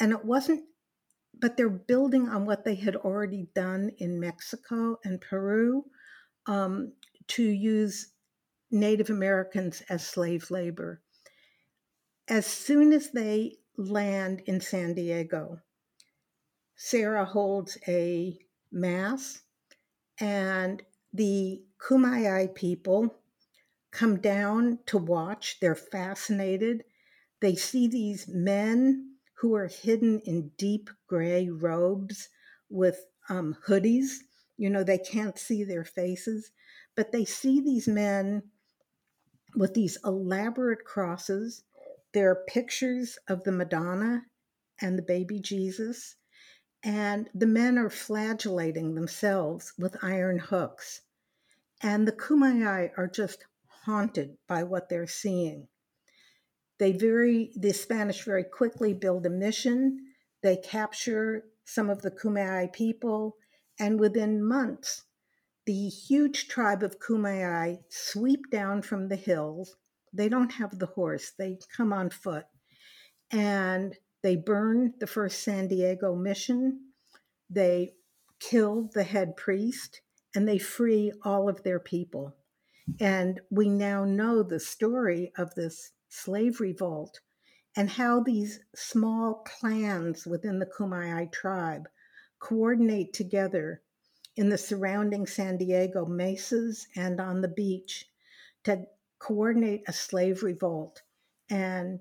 And 0.00 0.10
it 0.10 0.24
wasn't, 0.24 0.64
but 1.38 1.56
they're 1.56 1.68
building 1.68 2.28
on 2.28 2.46
what 2.46 2.64
they 2.64 2.74
had 2.74 2.96
already 2.96 3.46
done 3.54 3.92
in 3.98 4.18
Mexico 4.18 4.98
and 5.04 5.20
Peru 5.20 5.84
um, 6.46 6.94
to 7.28 7.44
use 7.44 8.08
Native 8.74 9.08
Americans 9.08 9.82
as 9.88 10.06
slave 10.06 10.50
labor. 10.50 11.00
As 12.26 12.44
soon 12.44 12.92
as 12.92 13.10
they 13.12 13.58
land 13.76 14.42
in 14.46 14.60
San 14.60 14.94
Diego, 14.94 15.60
Serra 16.74 17.24
holds 17.24 17.78
a 17.86 18.36
mass, 18.72 19.42
and 20.18 20.82
the 21.12 21.62
Kumeyaay 21.78 22.52
people 22.54 23.14
come 23.92 24.20
down 24.20 24.80
to 24.86 24.98
watch. 24.98 25.60
They're 25.60 25.76
fascinated. 25.76 26.82
They 27.40 27.54
see 27.54 27.86
these 27.86 28.26
men 28.26 29.14
who 29.34 29.54
are 29.54 29.68
hidden 29.68 30.20
in 30.24 30.50
deep 30.58 30.90
gray 31.06 31.48
robes 31.48 32.28
with 32.68 33.06
um, 33.28 33.56
hoodies. 33.68 34.08
You 34.56 34.70
know, 34.70 34.82
they 34.82 34.98
can't 34.98 35.38
see 35.38 35.62
their 35.62 35.84
faces, 35.84 36.50
but 36.96 37.12
they 37.12 37.24
see 37.24 37.60
these 37.60 37.86
men 37.86 38.42
with 39.56 39.74
these 39.74 39.98
elaborate 40.04 40.84
crosses 40.84 41.62
there 42.14 42.30
are 42.30 42.44
pictures 42.46 43.18
of 43.26 43.42
the 43.42 43.50
Madonna 43.50 44.22
and 44.80 44.96
the 44.96 45.02
baby 45.02 45.40
Jesus, 45.40 46.14
and 46.84 47.28
the 47.34 47.46
men 47.46 47.76
are 47.76 47.90
flagellating 47.90 48.94
themselves 48.94 49.72
with 49.76 49.96
iron 50.00 50.38
hooks. 50.38 51.00
And 51.82 52.06
the 52.06 52.12
Kumeyaay 52.12 52.92
are 52.96 53.08
just 53.08 53.44
haunted 53.84 54.36
by 54.46 54.62
what 54.62 54.88
they're 54.88 55.08
seeing. 55.08 55.66
They 56.78 56.92
very, 56.92 57.50
the 57.56 57.72
Spanish 57.72 58.24
very 58.24 58.44
quickly 58.44 58.94
build 58.94 59.26
a 59.26 59.30
mission. 59.30 59.98
They 60.40 60.56
capture 60.56 61.46
some 61.64 61.90
of 61.90 62.02
the 62.02 62.12
Kumeyaay 62.12 62.72
people, 62.72 63.36
and 63.80 63.98
within 63.98 64.40
months, 64.44 65.02
the 65.66 65.88
huge 65.88 66.48
tribe 66.48 66.82
of 66.82 66.98
Kumeyaay 66.98 67.78
sweep 67.88 68.50
down 68.50 68.82
from 68.82 69.08
the 69.08 69.16
hills. 69.16 69.76
They 70.12 70.28
don't 70.28 70.52
have 70.52 70.78
the 70.78 70.86
horse, 70.86 71.32
they 71.38 71.58
come 71.74 71.92
on 71.92 72.10
foot. 72.10 72.44
And 73.30 73.96
they 74.22 74.36
burn 74.36 74.94
the 75.00 75.06
first 75.06 75.42
San 75.42 75.68
Diego 75.68 76.14
mission. 76.14 76.80
They 77.50 77.94
kill 78.40 78.90
the 78.94 79.04
head 79.04 79.36
priest 79.36 80.00
and 80.34 80.48
they 80.48 80.58
free 80.58 81.12
all 81.24 81.48
of 81.48 81.62
their 81.62 81.80
people. 81.80 82.34
And 83.00 83.40
we 83.50 83.68
now 83.68 84.04
know 84.04 84.42
the 84.42 84.60
story 84.60 85.32
of 85.38 85.54
this 85.54 85.92
slave 86.08 86.60
revolt 86.60 87.20
and 87.76 87.90
how 87.90 88.20
these 88.20 88.60
small 88.74 89.44
clans 89.46 90.26
within 90.26 90.58
the 90.58 90.66
Kumeyaay 90.66 91.32
tribe 91.32 91.88
coordinate 92.38 93.12
together 93.12 93.82
in 94.36 94.48
the 94.48 94.58
surrounding 94.58 95.26
San 95.26 95.56
Diego 95.56 96.06
mesas 96.06 96.86
and 96.96 97.20
on 97.20 97.40
the 97.40 97.48
beach 97.48 98.06
to 98.64 98.84
coordinate 99.18 99.82
a 99.86 99.92
slave 99.92 100.42
revolt 100.42 101.02
and 101.48 102.00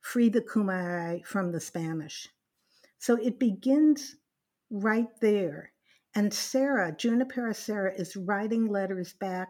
free 0.00 0.28
the 0.28 0.40
Kumeyaay 0.40 1.24
from 1.24 1.52
the 1.52 1.60
Spanish. 1.60 2.28
So 2.98 3.16
it 3.16 3.38
begins 3.38 4.16
right 4.70 5.08
there. 5.20 5.72
And 6.14 6.32
Serra, 6.32 6.92
Junipero 6.92 7.52
Serra, 7.52 7.92
is 7.94 8.16
writing 8.16 8.66
letters 8.66 9.12
back 9.14 9.48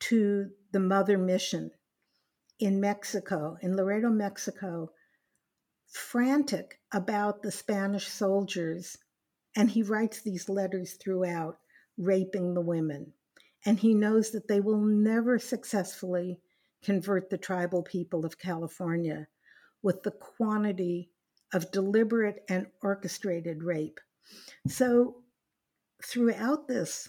to 0.00 0.50
the 0.72 0.80
Mother 0.80 1.16
Mission 1.16 1.70
in 2.58 2.80
Mexico, 2.80 3.56
in 3.62 3.76
Loreto, 3.76 4.10
Mexico, 4.10 4.90
frantic 5.86 6.80
about 6.92 7.42
the 7.42 7.50
Spanish 7.50 8.08
soldiers. 8.08 8.98
And 9.56 9.70
he 9.70 9.82
writes 9.82 10.22
these 10.22 10.48
letters 10.48 10.94
throughout, 10.94 11.58
raping 11.96 12.54
the 12.54 12.60
women. 12.60 13.12
And 13.64 13.78
he 13.78 13.94
knows 13.94 14.30
that 14.30 14.48
they 14.48 14.60
will 14.60 14.80
never 14.80 15.38
successfully 15.38 16.40
convert 16.82 17.30
the 17.30 17.38
tribal 17.38 17.82
people 17.82 18.26
of 18.26 18.38
California 18.38 19.26
with 19.82 20.02
the 20.02 20.10
quantity 20.10 21.10
of 21.52 21.70
deliberate 21.70 22.44
and 22.48 22.66
orchestrated 22.82 23.62
rape. 23.62 24.00
So, 24.66 25.22
throughout 26.02 26.68
this, 26.68 27.08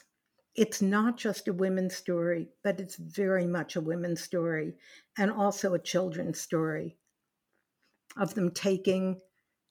it's 0.56 0.82
not 0.82 1.18
just 1.18 1.48
a 1.48 1.54
women's 1.54 1.96
story, 1.96 2.50
but 2.64 2.80
it's 2.80 2.96
very 2.96 3.48
much 3.48 3.76
a 3.76 3.82
women's 3.82 4.22
story 4.22 4.76
and 5.18 5.32
also 5.32 5.74
a 5.74 5.80
children's 5.80 6.40
story 6.40 6.98
of 8.18 8.34
them 8.36 8.52
taking 8.52 9.20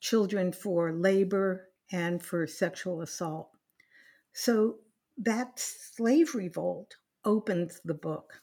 children 0.01 0.53
for 0.53 0.93
labor 0.93 1.69
and 1.93 2.23
for 2.23 2.47
sexual 2.47 3.01
assault. 3.01 3.51
So 4.33 4.77
that 5.19 5.59
slave 5.59 6.35
revolt 6.35 6.97
opens 7.25 7.81
the 7.85 7.95
book. 7.95 8.41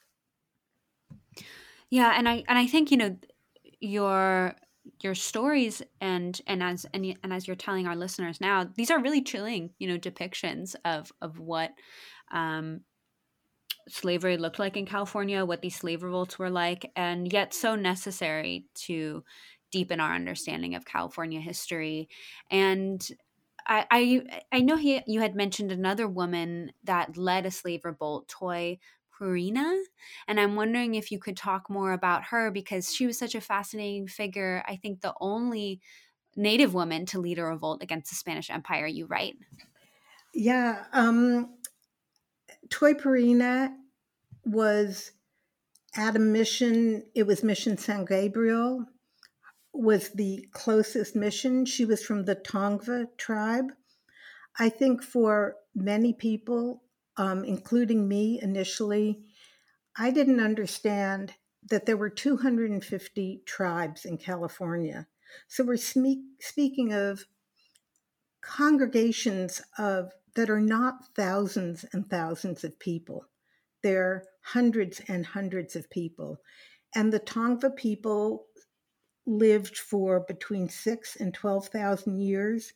Yeah, 1.89 2.13
and 2.17 2.27
I 2.27 2.43
and 2.47 2.57
I 2.57 2.67
think 2.67 2.91
you 2.91 2.97
know 2.97 3.17
your 3.79 4.55
your 5.01 5.15
stories 5.15 5.81
and 5.99 6.39
and 6.47 6.63
as 6.63 6.85
and, 6.93 7.05
and 7.23 7.33
as 7.33 7.47
you're 7.47 7.55
telling 7.55 7.87
our 7.87 7.95
listeners 7.95 8.39
now, 8.39 8.69
these 8.75 8.91
are 8.91 9.01
really 9.01 9.21
chilling, 9.21 9.71
you 9.79 9.87
know, 9.87 9.97
depictions 9.97 10.75
of 10.85 11.11
of 11.21 11.39
what 11.39 11.71
um, 12.31 12.81
slavery 13.89 14.37
looked 14.37 14.59
like 14.59 14.77
in 14.77 14.85
California, 14.85 15.45
what 15.45 15.61
these 15.61 15.75
slave 15.75 16.03
revolts 16.03 16.39
were 16.39 16.49
like, 16.49 16.89
and 16.95 17.31
yet 17.31 17.53
so 17.53 17.75
necessary 17.75 18.65
to 18.75 19.23
deepen 19.71 19.99
our 19.99 20.13
understanding 20.13 20.75
of 20.75 20.85
California 20.85 21.39
history. 21.39 22.09
And 22.49 23.05
I, 23.67 23.85
I, 23.91 24.41
I 24.51 24.61
know 24.61 24.75
he, 24.75 25.01
you 25.07 25.21
had 25.21 25.35
mentioned 25.35 25.71
another 25.71 26.07
woman 26.07 26.71
that 26.83 27.17
led 27.17 27.45
a 27.45 27.51
slave 27.51 27.85
revolt, 27.85 28.27
Toy 28.27 28.79
Purina. 29.17 29.81
And 30.27 30.39
I'm 30.39 30.55
wondering 30.55 30.95
if 30.95 31.11
you 31.11 31.19
could 31.19 31.37
talk 31.37 31.69
more 31.69 31.93
about 31.93 32.25
her 32.25 32.51
because 32.51 32.93
she 32.93 33.05
was 33.05 33.17
such 33.17 33.35
a 33.35 33.41
fascinating 33.41 34.07
figure. 34.07 34.63
I 34.67 34.75
think 34.75 35.01
the 35.01 35.13
only 35.21 35.79
Native 36.35 36.73
woman 36.73 37.05
to 37.07 37.19
lead 37.19 37.39
a 37.39 37.43
revolt 37.43 37.83
against 37.83 38.09
the 38.09 38.15
Spanish 38.15 38.49
Empire, 38.49 38.87
you 38.87 39.05
right? 39.05 39.35
Yeah. 40.33 40.85
Um, 40.93 41.57
Toypurina 42.69 43.75
was 44.45 45.11
at 45.95 46.15
a 46.15 46.19
mission, 46.19 47.03
it 47.13 47.27
was 47.27 47.43
Mission 47.43 47.77
San 47.77 48.05
Gabriel, 48.05 48.85
was 49.73 50.09
the 50.09 50.47
closest 50.51 51.15
mission. 51.15 51.65
She 51.65 51.85
was 51.85 52.03
from 52.03 52.25
the 52.25 52.35
Tongva 52.35 53.07
tribe. 53.17 53.71
I 54.59 54.69
think 54.69 55.03
for 55.03 55.55
many 55.73 56.13
people, 56.13 56.83
um, 57.17 57.43
including 57.45 58.07
me 58.07 58.39
initially, 58.41 59.23
I 59.97 60.11
didn't 60.11 60.39
understand 60.39 61.33
that 61.69 61.85
there 61.85 61.97
were 61.97 62.09
250 62.09 63.43
tribes 63.45 64.05
in 64.05 64.17
California. 64.17 65.07
So 65.47 65.63
we're 65.63 65.77
speaking 65.77 66.93
of 66.93 67.25
congregations 68.41 69.61
of 69.77 70.11
that 70.35 70.49
are 70.49 70.61
not 70.61 71.13
thousands 71.15 71.85
and 71.91 72.09
thousands 72.09 72.63
of 72.63 72.79
people. 72.79 73.25
They're 73.83 74.23
hundreds 74.43 75.01
and 75.07 75.25
hundreds 75.25 75.75
of 75.75 75.89
people. 75.89 76.39
And 76.95 77.11
the 77.11 77.19
Tongva 77.19 77.75
people 77.75 78.47
lived 79.25 79.77
for 79.77 80.19
between 80.19 80.69
six 80.69 81.15
and 81.15 81.33
12,000 81.33 82.19
years 82.19 82.73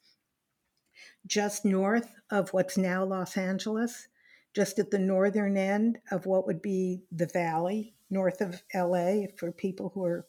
just 1.28 1.66
north 1.66 2.10
of 2.32 2.50
what's 2.54 2.78
now 2.78 3.04
Los 3.04 3.38
Angeles, 3.38 4.08
just 4.54 4.80
at 4.80 4.92
the 4.92 5.00
northern 5.00 5.58
end 5.58 6.00
of 6.12 6.26
what 6.26 6.46
would 6.46 6.62
be 6.62 7.04
the 7.12 7.28
valley 7.28 7.96
north 8.10 8.42
of 8.42 8.62
LA 8.74 9.26
for 9.38 9.52
people 9.52 9.92
who 9.94 10.04
are 10.06 10.28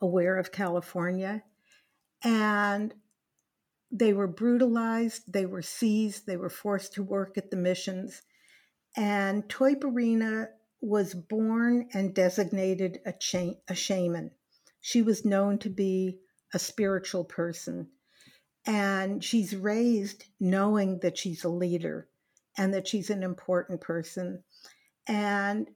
aware 0.00 0.36
of 0.36 0.52
California. 0.52 1.42
And 2.22 2.94
they 3.90 4.12
were 4.12 4.26
brutalized, 4.26 5.32
they 5.32 5.46
were 5.46 5.62
seized, 5.62 6.26
they 6.26 6.36
were 6.36 6.50
forced 6.50 6.94
to 6.94 7.02
work 7.02 7.38
at 7.38 7.50
the 7.50 7.56
missions. 7.56 8.22
And 8.96 9.44
Toypurina 9.48 10.48
was 10.80 11.14
born 11.14 11.88
and 11.94 12.14
designated 12.14 13.00
a, 13.06 13.12
cha- 13.12 13.58
a 13.68 13.74
shaman. 13.74 14.30
She 14.86 15.00
was 15.00 15.24
known 15.24 15.56
to 15.60 15.70
be 15.70 16.18
a 16.52 16.58
spiritual 16.58 17.24
person. 17.24 17.88
And 18.66 19.24
she's 19.24 19.56
raised 19.56 20.26
knowing 20.38 20.98
that 20.98 21.16
she's 21.16 21.42
a 21.42 21.48
leader 21.48 22.06
and 22.58 22.74
that 22.74 22.86
she's 22.86 23.08
an 23.08 23.22
important 23.22 23.80
person. 23.80 24.44
And 25.06 25.70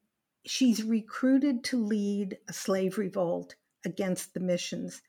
she's 0.44 0.84
recruited 0.84 1.64
to 1.64 1.82
lead 1.82 2.36
a 2.50 2.52
slave 2.52 2.98
revolt 2.98 3.54
against 3.86 4.34
the 4.34 4.40
missions. 4.40 5.00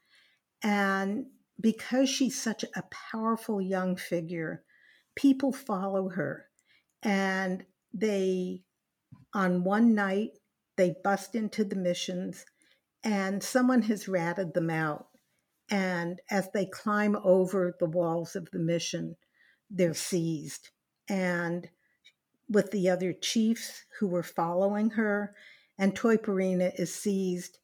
And 0.63 1.25
because 1.59 2.07
she's 2.07 2.41
such 2.41 2.63
a 2.63 2.83
powerful 3.11 3.61
young 3.61 3.97
figure, 3.97 4.63
people 5.15 5.51
follow 5.51 6.07
her. 6.07 6.45
And 7.03 7.65
they, 7.93 8.63
on 9.33 9.65
one 9.65 9.93
night, 9.93 10.37
they 10.77 10.95
bust 11.03 11.35
into 11.35 11.65
the 11.65 11.75
missions 11.75 12.45
and 13.03 13.43
someone 13.43 13.83
has 13.83 14.07
ratted 14.07 14.53
them 14.53 14.69
out. 14.69 15.07
And 15.69 16.19
as 16.29 16.49
they 16.51 16.65
climb 16.65 17.15
over 17.23 17.75
the 17.79 17.85
walls 17.85 18.35
of 18.35 18.49
the 18.51 18.59
mission, 18.59 19.15
they're 19.69 19.93
seized. 19.93 20.69
And 21.07 21.69
with 22.49 22.71
the 22.71 22.89
other 22.89 23.13
chiefs 23.13 23.83
who 23.99 24.07
were 24.07 24.23
following 24.23 24.91
her, 24.91 25.35
and 25.77 25.95
Toypurina 25.95 26.71
is 26.77 26.93
seized, 26.93 27.59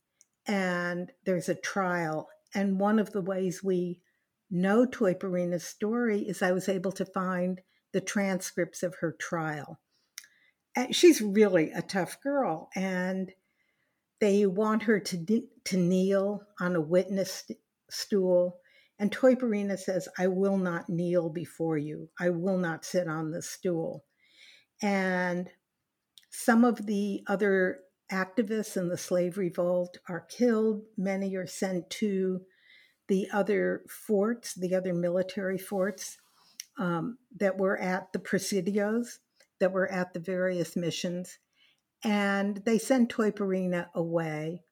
and 0.48 1.12
there's 1.26 1.50
a 1.50 1.56
trial 1.56 2.30
and 2.56 2.80
one 2.80 3.00
of 3.00 3.12
the 3.12 3.22
ways 3.22 3.62
we 3.62 4.00
know 4.50 4.86
Toypurina's 4.86 5.66
story 5.66 6.22
is 6.22 6.42
I 6.42 6.54
was 6.54 6.70
able 6.70 6.94
to 6.94 7.06
find 7.06 7.60
the 7.92 8.00
transcripts 8.00 8.82
of 8.82 8.96
her 9.02 9.12
trial. 9.12 9.80
And 10.74 10.96
she's 10.96 11.22
really 11.22 11.72
a 11.72 11.82
tough 11.82 12.22
girl, 12.22 12.70
and 12.76 13.32
they 14.20 14.46
want 14.46 14.84
her 14.84 15.00
to, 15.00 15.44
to 15.66 15.78
kneel 15.78 16.44
on 16.60 16.76
a 16.76 16.82
witness 16.82 17.50
stool. 17.90 18.60
And 18.98 19.12
Toy 19.12 19.36
says, 19.76 20.08
I 20.18 20.28
will 20.28 20.58
not 20.58 20.90
kneel 20.90 21.30
before 21.30 21.78
you. 21.78 22.10
I 22.20 22.30
will 22.30 22.58
not 22.58 22.86
sit 22.86 23.08
on 23.08 23.32
the 23.32 23.42
stool. 23.42 24.06
And 24.82 25.50
some 26.30 26.64
of 26.64 26.86
the 26.86 27.24
other 27.28 27.80
activists 28.12 28.78
in 28.78 28.90
the 28.90 28.98
slave 28.98 29.38
revolt 29.38 29.98
are 30.08 30.28
killed. 30.30 30.84
Many 30.98 31.36
are 31.36 31.48
sent 31.48 31.90
to 31.92 32.42
the 33.08 33.28
other 33.32 33.84
forts, 33.88 34.54
the 34.54 34.76
other 34.76 34.94
military 34.94 35.58
forts 35.58 36.18
um, 36.78 37.18
that 37.38 37.58
were 37.58 37.78
at 37.78 38.12
the 38.14 38.20
presidios, 38.20 39.20
that 39.60 39.72
were 39.72 39.92
at 39.92 40.14
the 40.14 40.20
various 40.20 40.76
missions. 40.76 41.40
And 42.04 42.58
they 42.66 42.78
send 42.78 43.10
Toypurina 43.10 43.88
away. 43.94 44.64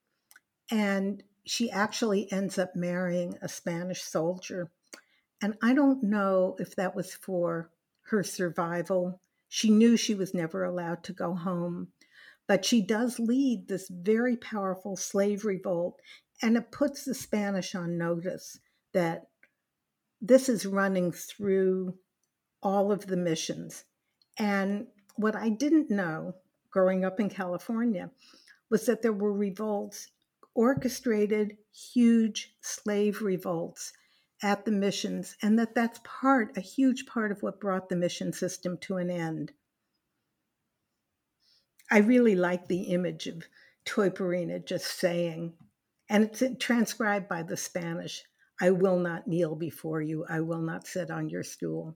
And 0.69 1.23
she 1.45 1.69
actually 1.69 2.31
ends 2.31 2.57
up 2.57 2.75
marrying 2.75 3.35
a 3.41 3.49
Spanish 3.49 4.01
soldier. 4.03 4.71
And 5.41 5.55
I 5.61 5.73
don't 5.73 6.03
know 6.03 6.55
if 6.59 6.75
that 6.75 6.95
was 6.95 7.13
for 7.13 7.69
her 8.03 8.23
survival. 8.23 9.19
She 9.49 9.69
knew 9.69 9.97
she 9.97 10.15
was 10.15 10.33
never 10.33 10.63
allowed 10.63 11.03
to 11.05 11.13
go 11.13 11.33
home. 11.35 11.89
But 12.47 12.65
she 12.65 12.81
does 12.81 13.19
lead 13.19 13.67
this 13.67 13.87
very 13.89 14.35
powerful 14.35 14.95
slave 14.95 15.45
revolt, 15.45 15.99
and 16.41 16.57
it 16.57 16.71
puts 16.71 17.05
the 17.05 17.13
Spanish 17.13 17.73
on 17.73 17.97
notice 17.97 18.59
that 18.93 19.27
this 20.21 20.49
is 20.49 20.65
running 20.65 21.11
through 21.11 21.95
all 22.61 22.91
of 22.91 23.07
the 23.07 23.17
missions. 23.17 23.85
And 24.37 24.87
what 25.15 25.35
I 25.35 25.49
didn't 25.49 25.89
know 25.89 26.35
growing 26.73 27.05
up 27.05 27.19
in 27.19 27.29
California 27.29 28.09
was 28.69 28.87
that 28.87 29.03
there 29.03 29.13
were 29.13 29.31
revolts, 29.31 30.09
orchestrated, 30.55 31.55
huge 31.71 32.55
slave 32.61 33.21
revolts 33.21 33.93
at 34.41 34.65
the 34.65 34.71
missions, 34.71 35.37
and 35.41 35.57
that 35.59 35.75
that's 35.75 36.01
part, 36.03 36.57
a 36.57 36.61
huge 36.61 37.05
part 37.05 37.31
of 37.31 37.43
what 37.43 37.61
brought 37.61 37.87
the 37.87 37.95
mission 37.95 38.33
system 38.33 38.77
to 38.79 38.97
an 38.97 39.09
end. 39.09 39.53
I 41.91 41.99
really 41.99 42.35
like 42.35 42.67
the 42.67 42.83
image 42.83 43.27
of 43.27 43.43
Toypurina 43.85 44.65
just 44.65 44.99
saying, 44.99 45.53
and 46.09 46.23
it's 46.23 46.43
transcribed 46.59 47.29
by 47.29 47.43
the 47.43 47.55
Spanish 47.55 48.23
I 48.59 48.71
will 48.71 48.99
not 48.99 49.27
kneel 49.27 49.55
before 49.55 50.01
you, 50.01 50.25
I 50.27 50.39
will 50.41 50.61
not 50.61 50.87
sit 50.87 51.11
on 51.11 51.29
your 51.29 51.43
stool. 51.43 51.95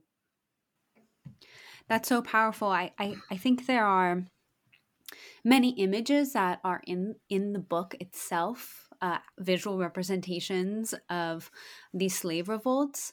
That's 1.88 2.08
so 2.08 2.22
powerful. 2.22 2.68
I, 2.68 2.92
I, 2.98 3.14
I 3.30 3.36
think 3.36 3.66
there 3.66 3.84
are 3.84 4.24
many 5.44 5.70
images 5.70 6.32
that 6.32 6.60
are 6.64 6.82
in 6.86 7.16
in 7.28 7.52
the 7.52 7.58
book 7.58 7.94
itself 8.00 8.88
uh, 9.00 9.18
visual 9.38 9.78
representations 9.78 10.94
of 11.08 11.50
these 11.94 12.18
slave 12.18 12.48
revolts. 12.48 13.12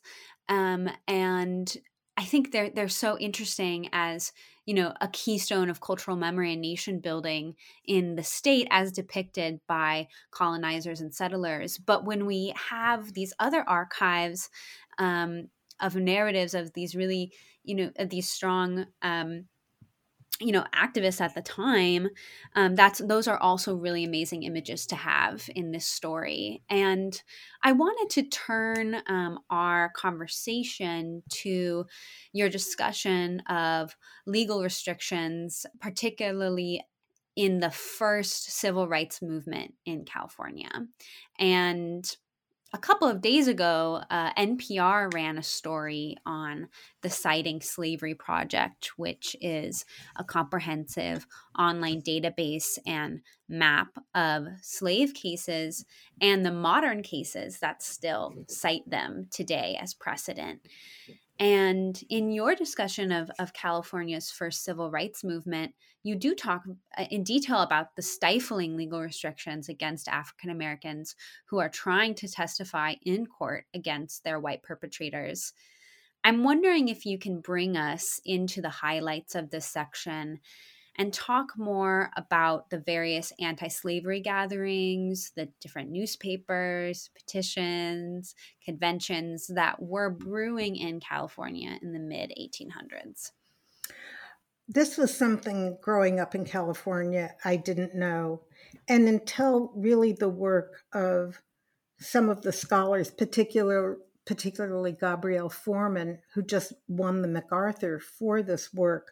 Um, 0.49 0.89
and 1.07 1.75
i 2.17 2.23
think 2.23 2.51
they're 2.51 2.69
they're 2.69 2.87
so 2.87 3.17
interesting 3.17 3.89
as 3.91 4.31
you 4.65 4.73
know 4.73 4.93
a 5.01 5.07
keystone 5.09 5.69
of 5.69 5.81
cultural 5.81 6.15
memory 6.15 6.53
and 6.53 6.61
nation 6.61 6.99
building 6.99 7.55
in 7.85 8.15
the 8.15 8.23
state 8.23 8.67
as 8.71 8.91
depicted 8.91 9.59
by 9.67 10.07
colonizers 10.31 11.01
and 11.01 11.13
settlers. 11.13 11.77
But 11.77 12.05
when 12.05 12.25
we 12.25 12.53
have 12.69 13.13
these 13.13 13.33
other 13.39 13.67
archives 13.67 14.49
um, 14.97 15.49
of 15.79 15.95
narratives 15.95 16.53
of 16.53 16.73
these 16.73 16.95
really 16.95 17.31
you 17.63 17.75
know 17.75 17.91
these 18.05 18.29
strong 18.29 18.85
um, 19.01 19.45
you 20.39 20.51
know 20.51 20.65
activists 20.73 21.21
at 21.21 21.33
the 21.33 21.41
time 21.41 22.09
um, 22.55 22.75
that's 22.75 22.99
those 22.99 23.27
are 23.27 23.37
also 23.37 23.75
really 23.75 24.03
amazing 24.03 24.43
images 24.43 24.85
to 24.85 24.95
have 24.95 25.49
in 25.55 25.71
this 25.71 25.85
story. 25.85 26.61
And 26.69 27.21
i 27.63 27.71
wanted 27.71 28.09
to 28.15 28.29
turn 28.29 29.01
um, 29.07 29.39
our 29.49 29.91
conversation 29.95 31.23
to 31.29 31.85
your 32.33 32.49
discussion 32.49 33.39
of 33.49 33.95
legal 34.25 34.61
restrictions 34.61 35.65
particularly 35.79 36.81
in 37.35 37.59
the 37.59 37.71
first 37.71 38.51
civil 38.51 38.87
rights 38.87 39.21
movement 39.21 39.73
in 39.85 40.05
california. 40.05 40.69
And 41.39 42.15
a 42.75 42.77
couple 42.77 43.07
of 43.07 43.21
days 43.21 43.47
ago, 43.47 44.01
uh, 44.11 44.33
NPR 44.33 45.13
ran 45.13 45.37
a 45.37 45.43
story 45.43 46.17
on 46.25 46.67
the 47.03 47.09
Citing 47.09 47.61
Slavery 47.61 48.15
Project, 48.15 48.91
which 48.97 49.33
is 49.39 49.85
a 50.17 50.25
comprehensive 50.25 51.25
online 51.57 52.01
database 52.01 52.77
and 52.85 53.21
map 53.47 53.87
of 54.13 54.47
slave 54.61 55.13
cases 55.13 55.85
and 56.19 56.45
the 56.45 56.51
modern 56.51 57.01
cases 57.01 57.59
that 57.59 57.81
still 57.81 58.33
cite 58.49 58.89
them 58.89 59.27
today 59.31 59.79
as 59.81 59.93
precedent. 59.93 60.59
And 61.39 61.97
in 62.09 62.29
your 62.29 62.55
discussion 62.55 63.13
of, 63.13 63.31
of 63.39 63.53
California's 63.53 64.31
first 64.31 64.65
civil 64.65 64.91
rights 64.91 65.23
movement, 65.23 65.73
you 66.05 66.15
do 66.15 66.35
talk 66.35 66.63
uh, 66.97 67.05
in 67.09 67.23
detail 67.23 67.61
about 67.61 67.95
the 67.95 68.01
stifling 68.03 68.77
legal 68.77 69.01
restrictions 69.01 69.69
against 69.69 70.07
African 70.07 70.51
Americans 70.51 71.15
who 71.47 71.57
are 71.57 71.67
trying 71.67 72.13
to 72.15 72.27
testify 72.27 72.93
in 73.01 73.25
court 73.25 73.65
against 73.73 74.23
their 74.23 74.39
white 74.39 74.61
perpetrators. 74.61 75.51
I'm 76.23 76.43
wondering 76.43 76.89
if 76.89 77.07
you 77.07 77.17
can 77.17 77.41
bring 77.41 77.75
us 77.75 78.21
into 78.23 78.61
the 78.61 78.69
highlights 78.69 79.33
of 79.33 79.49
this 79.49 79.65
section 79.65 80.41
and 80.95 81.11
talk 81.11 81.57
more 81.57 82.11
about 82.15 82.69
the 82.69 82.79
various 82.79 83.33
anti 83.39 83.67
slavery 83.67 84.21
gatherings, 84.21 85.31
the 85.35 85.49
different 85.59 85.89
newspapers, 85.89 87.09
petitions, 87.15 88.35
conventions 88.63 89.47
that 89.47 89.81
were 89.81 90.11
brewing 90.11 90.75
in 90.75 90.99
California 90.99 91.79
in 91.81 91.93
the 91.93 91.99
mid 91.99 92.31
1800s. 92.39 93.31
This 94.67 94.97
was 94.97 95.15
something 95.15 95.77
growing 95.81 96.19
up 96.19 96.33
in 96.33 96.45
California 96.45 97.35
I 97.43 97.55
didn't 97.55 97.95
know. 97.95 98.41
And 98.87 99.07
until 99.07 99.71
really 99.75 100.11
the 100.11 100.29
work 100.29 100.83
of 100.93 101.41
some 101.99 102.29
of 102.29 102.41
the 102.41 102.51
scholars, 102.51 103.11
particular, 103.11 103.97
particularly 104.25 104.91
Gabrielle 104.91 105.49
Foreman, 105.49 106.19
who 106.33 106.41
just 106.41 106.73
won 106.87 107.21
the 107.21 107.27
MacArthur 107.27 107.99
for 107.99 108.41
this 108.41 108.73
work, 108.73 109.11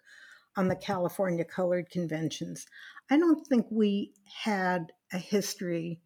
on 0.56 0.68
the 0.68 0.76
California 0.76 1.44
Colored 1.44 1.90
Conventions. 1.90 2.66
I 3.10 3.18
don't 3.18 3.46
think 3.48 3.68
we 3.70 4.14
had 4.44 4.92
a 5.12 5.18
history 5.18 6.02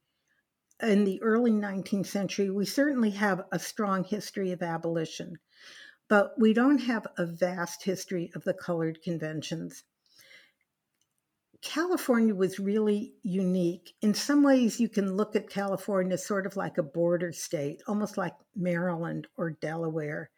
in 0.81 1.03
the 1.03 1.21
early 1.21 1.51
19th 1.51 2.07
century. 2.07 2.49
We 2.49 2.65
certainly 2.65 3.11
have 3.11 3.41
a 3.51 3.59
strong 3.59 4.03
history 4.03 4.51
of 4.51 4.61
abolition, 4.61 5.37
but 6.09 6.33
we 6.39 6.53
don't 6.53 6.79
have 6.79 7.05
a 7.17 7.25
vast 7.25 7.83
history 7.83 8.31
of 8.35 8.43
the 8.43 8.53
colored 8.53 9.01
conventions. 9.01 9.83
California 11.61 12.35
was 12.35 12.59
really 12.59 13.13
unique. 13.23 13.93
In 14.01 14.13
some 14.13 14.43
ways, 14.43 14.79
you 14.79 14.87
can 14.87 15.17
look 15.17 15.35
at 15.35 15.49
California 15.49 16.17
sort 16.17 16.45
of 16.45 16.55
like 16.55 16.77
a 16.77 16.83
border 16.83 17.33
state, 17.33 17.81
almost 17.87 18.17
like 18.17 18.35
Maryland 18.55 19.27
or 19.35 19.51
Delaware. 19.51 20.29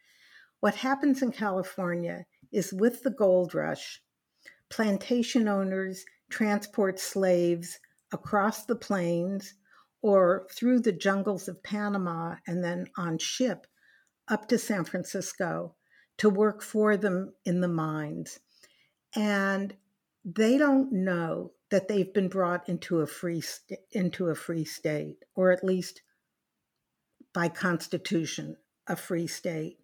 What 0.60 0.76
happens 0.76 1.22
in 1.22 1.30
California 1.30 2.24
is 2.50 2.72
with 2.72 3.02
the 3.02 3.10
gold 3.10 3.54
rush, 3.54 4.02
plantation 4.70 5.46
owners 5.46 6.04
transport 6.30 6.98
slaves 6.98 7.78
across 8.12 8.64
the 8.64 8.76
plains 8.76 9.54
or 10.02 10.46
through 10.50 10.80
the 10.80 10.92
jungles 10.92 11.48
of 11.48 11.62
Panama 11.62 12.36
and 12.46 12.64
then 12.64 12.86
on 12.96 13.18
ship 13.18 13.66
up 14.30 14.48
to 14.48 14.58
San 14.58 14.84
Francisco 14.84 15.74
to 16.18 16.30
work 16.30 16.62
for 16.62 16.96
them 16.96 17.34
in 17.44 17.60
the 17.60 17.68
mines. 17.68 18.38
And 19.14 19.74
they 20.24 20.56
don't 20.56 20.92
know 20.92 21.52
that 21.70 21.88
they've 21.88 22.12
been 22.12 22.28
brought 22.28 22.68
into 22.68 23.00
a 23.00 23.06
free 23.06 23.40
st- 23.40 23.80
into 23.92 24.28
a 24.28 24.34
free 24.34 24.64
state 24.64 25.24
or 25.34 25.50
at 25.50 25.64
least 25.64 26.02
by 27.32 27.48
constitution 27.48 28.56
a 28.86 28.96
free 28.96 29.26
state 29.26 29.80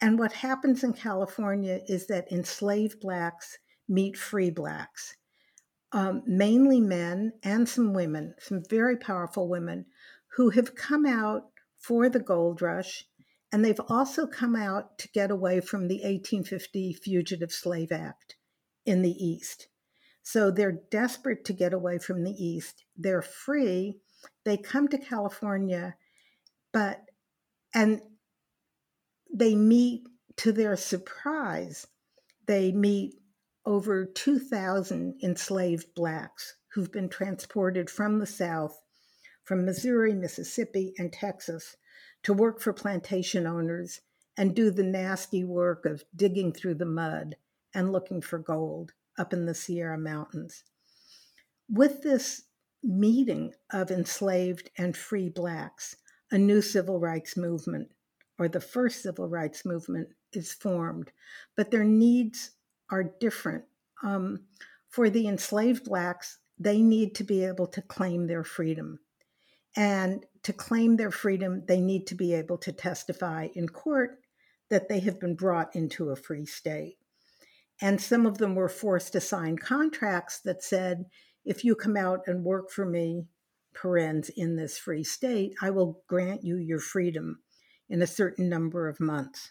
and 0.00 0.18
what 0.18 0.32
happens 0.32 0.84
in 0.84 0.92
California 0.92 1.80
is 1.88 2.08
that 2.08 2.30
enslaved 2.30 3.00
blacks 3.00 3.58
meet 3.88 4.16
free 4.16 4.50
blacks, 4.50 5.16
um, 5.92 6.22
mainly 6.26 6.80
men 6.80 7.32
and 7.42 7.68
some 7.68 7.94
women, 7.94 8.34
some 8.38 8.62
very 8.68 8.96
powerful 8.96 9.48
women 9.48 9.86
who 10.36 10.50
have 10.50 10.74
come 10.74 11.06
out 11.06 11.44
for 11.78 12.08
the 12.08 12.20
gold 12.20 12.60
rush. 12.60 13.06
And 13.54 13.64
they've 13.64 13.80
also 13.88 14.26
come 14.26 14.56
out 14.56 14.98
to 14.98 15.08
get 15.10 15.30
away 15.30 15.60
from 15.60 15.86
the 15.86 15.98
1850 15.98 16.92
Fugitive 16.94 17.52
Slave 17.52 17.92
Act 17.92 18.34
in 18.84 19.02
the 19.02 19.12
East. 19.12 19.68
So 20.24 20.50
they're 20.50 20.80
desperate 20.90 21.44
to 21.44 21.52
get 21.52 21.72
away 21.72 21.98
from 21.98 22.24
the 22.24 22.32
East. 22.32 22.84
They're 22.96 23.22
free. 23.22 24.00
They 24.44 24.56
come 24.56 24.88
to 24.88 24.98
California, 24.98 25.94
but, 26.72 27.02
and 27.72 28.00
they 29.32 29.54
meet, 29.54 30.02
to 30.38 30.50
their 30.50 30.74
surprise, 30.74 31.86
they 32.48 32.72
meet 32.72 33.20
over 33.64 34.04
2,000 34.04 35.20
enslaved 35.22 35.94
blacks 35.94 36.56
who've 36.72 36.90
been 36.90 37.08
transported 37.08 37.88
from 37.88 38.18
the 38.18 38.26
South, 38.26 38.82
from 39.44 39.64
Missouri, 39.64 40.12
Mississippi, 40.12 40.92
and 40.98 41.12
Texas 41.12 41.76
to 42.24 42.32
work 42.34 42.60
for 42.60 42.72
plantation 42.72 43.46
owners 43.46 44.00
and 44.36 44.54
do 44.56 44.70
the 44.70 44.82
nasty 44.84 45.44
work 45.44 45.86
of 45.86 46.04
digging 46.16 46.52
through 46.52 46.74
the 46.74 46.86
mud 46.86 47.36
and 47.74 47.92
looking 47.92 48.20
for 48.20 48.38
gold 48.38 48.92
up 49.18 49.32
in 49.32 49.46
the 49.46 49.54
Sierra 49.54 49.98
Mountains. 49.98 50.64
with 51.68 52.02
this 52.02 52.42
meeting 52.82 53.52
of 53.72 53.90
enslaved 53.90 54.70
and 54.76 54.96
free 54.96 55.28
blacks, 55.28 55.96
a 56.30 56.38
new 56.38 56.60
civil 56.60 57.00
rights 57.00 57.36
movement, 57.36 57.90
or 58.38 58.48
the 58.48 58.60
first 58.60 59.02
civil 59.02 59.28
rights 59.28 59.64
movement, 59.64 60.08
is 60.32 60.52
formed. 60.52 61.12
But 61.56 61.70
their 61.70 61.84
needs 61.84 62.52
are 62.90 63.04
different. 63.20 63.64
Um, 64.02 64.40
for 64.90 65.08
the 65.10 65.26
enslaved 65.28 65.84
blacks, 65.84 66.38
they 66.58 66.82
need 66.82 67.14
to 67.16 67.24
be 67.24 67.44
able 67.44 67.66
to 67.68 67.82
claim 67.82 68.26
their 68.26 68.44
freedom. 68.44 69.00
And 69.76 70.24
to 70.44 70.52
claim 70.52 70.96
their 70.96 71.10
freedom, 71.10 71.64
they 71.66 71.80
need 71.80 72.06
to 72.08 72.14
be 72.14 72.34
able 72.34 72.58
to 72.58 72.72
testify 72.72 73.48
in 73.54 73.68
court 73.68 74.20
that 74.70 74.88
they 74.88 75.00
have 75.00 75.20
been 75.20 75.34
brought 75.34 75.74
into 75.74 76.10
a 76.10 76.16
free 76.16 76.46
state. 76.46 76.96
And 77.80 78.00
some 78.00 78.24
of 78.24 78.38
them 78.38 78.54
were 78.54 78.68
forced 78.68 79.12
to 79.12 79.20
sign 79.20 79.58
contracts 79.58 80.40
that 80.40 80.62
said, 80.62 81.06
if 81.44 81.64
you 81.64 81.74
come 81.74 81.96
out 81.96 82.20
and 82.26 82.44
work 82.44 82.70
for 82.70 82.86
me, 82.86 83.26
parens, 83.74 84.30
in 84.30 84.56
this 84.56 84.78
free 84.78 85.02
state, 85.02 85.54
I 85.60 85.70
will 85.70 86.02
grant 86.06 86.44
you 86.44 86.56
your 86.56 86.78
freedom 86.78 87.40
in 87.88 88.00
a 88.00 88.06
certain 88.06 88.48
number 88.48 88.88
of 88.88 89.00
months. 89.00 89.50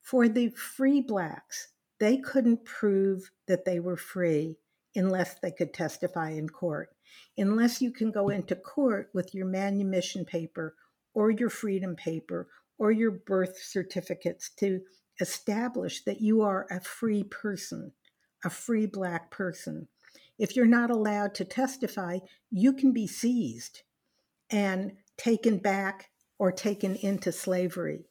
For 0.00 0.28
the 0.28 0.50
free 0.50 1.00
blacks, 1.00 1.68
they 1.98 2.18
couldn't 2.18 2.64
prove 2.64 3.30
that 3.46 3.64
they 3.64 3.80
were 3.80 3.96
free 3.96 4.58
unless 4.94 5.38
they 5.40 5.52
could 5.52 5.72
testify 5.72 6.30
in 6.30 6.48
court. 6.48 6.95
Unless 7.38 7.80
you 7.80 7.92
can 7.92 8.10
go 8.10 8.28
into 8.28 8.56
court 8.56 9.10
with 9.12 9.34
your 9.34 9.46
manumission 9.46 10.24
paper 10.24 10.74
or 11.14 11.30
your 11.30 11.50
freedom 11.50 11.96
paper 11.96 12.48
or 12.78 12.90
your 12.90 13.10
birth 13.10 13.58
certificates 13.62 14.50
to 14.56 14.80
establish 15.20 16.04
that 16.04 16.20
you 16.20 16.42
are 16.42 16.66
a 16.70 16.80
free 16.80 17.24
person, 17.24 17.92
a 18.44 18.50
free 18.50 18.86
black 18.86 19.30
person. 19.30 19.88
If 20.38 20.54
you're 20.54 20.66
not 20.66 20.90
allowed 20.90 21.34
to 21.36 21.44
testify, 21.44 22.18
you 22.50 22.74
can 22.74 22.92
be 22.92 23.06
seized 23.06 23.82
and 24.50 24.92
taken 25.16 25.58
back 25.58 26.10
or 26.38 26.52
taken 26.52 26.96
into 26.96 27.32
slavery. 27.32 28.04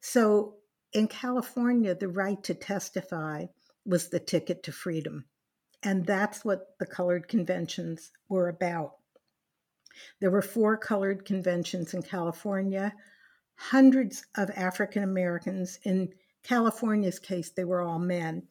So 0.00 0.56
in 0.92 1.06
California, 1.06 1.94
the 1.94 2.08
right 2.08 2.42
to 2.44 2.54
testify 2.54 3.46
was 3.84 4.08
the 4.08 4.18
ticket 4.18 4.62
to 4.64 4.72
freedom. 4.72 5.26
And 5.82 6.04
that's 6.04 6.44
what 6.44 6.78
the 6.78 6.86
colored 6.86 7.28
conventions 7.28 8.10
were 8.28 8.48
about. 8.48 8.96
There 10.20 10.30
were 10.30 10.42
four 10.42 10.76
colored 10.76 11.24
conventions 11.24 11.94
in 11.94 12.02
California. 12.02 12.94
Hundreds 13.56 14.24
of 14.36 14.50
African 14.50 15.02
Americans, 15.02 15.78
in 15.84 16.12
California's 16.42 17.18
case, 17.18 17.50
they 17.50 17.64
were 17.64 17.82
all 17.82 17.98
men, 17.98 18.44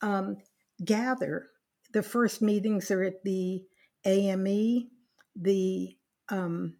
um, 0.00 0.38
gather. 0.84 1.50
The 1.92 2.02
first 2.02 2.42
meetings 2.42 2.90
are 2.90 3.02
at 3.02 3.22
the 3.22 3.64
AME, 4.04 4.90
the 5.36 5.96
um, 6.28 6.76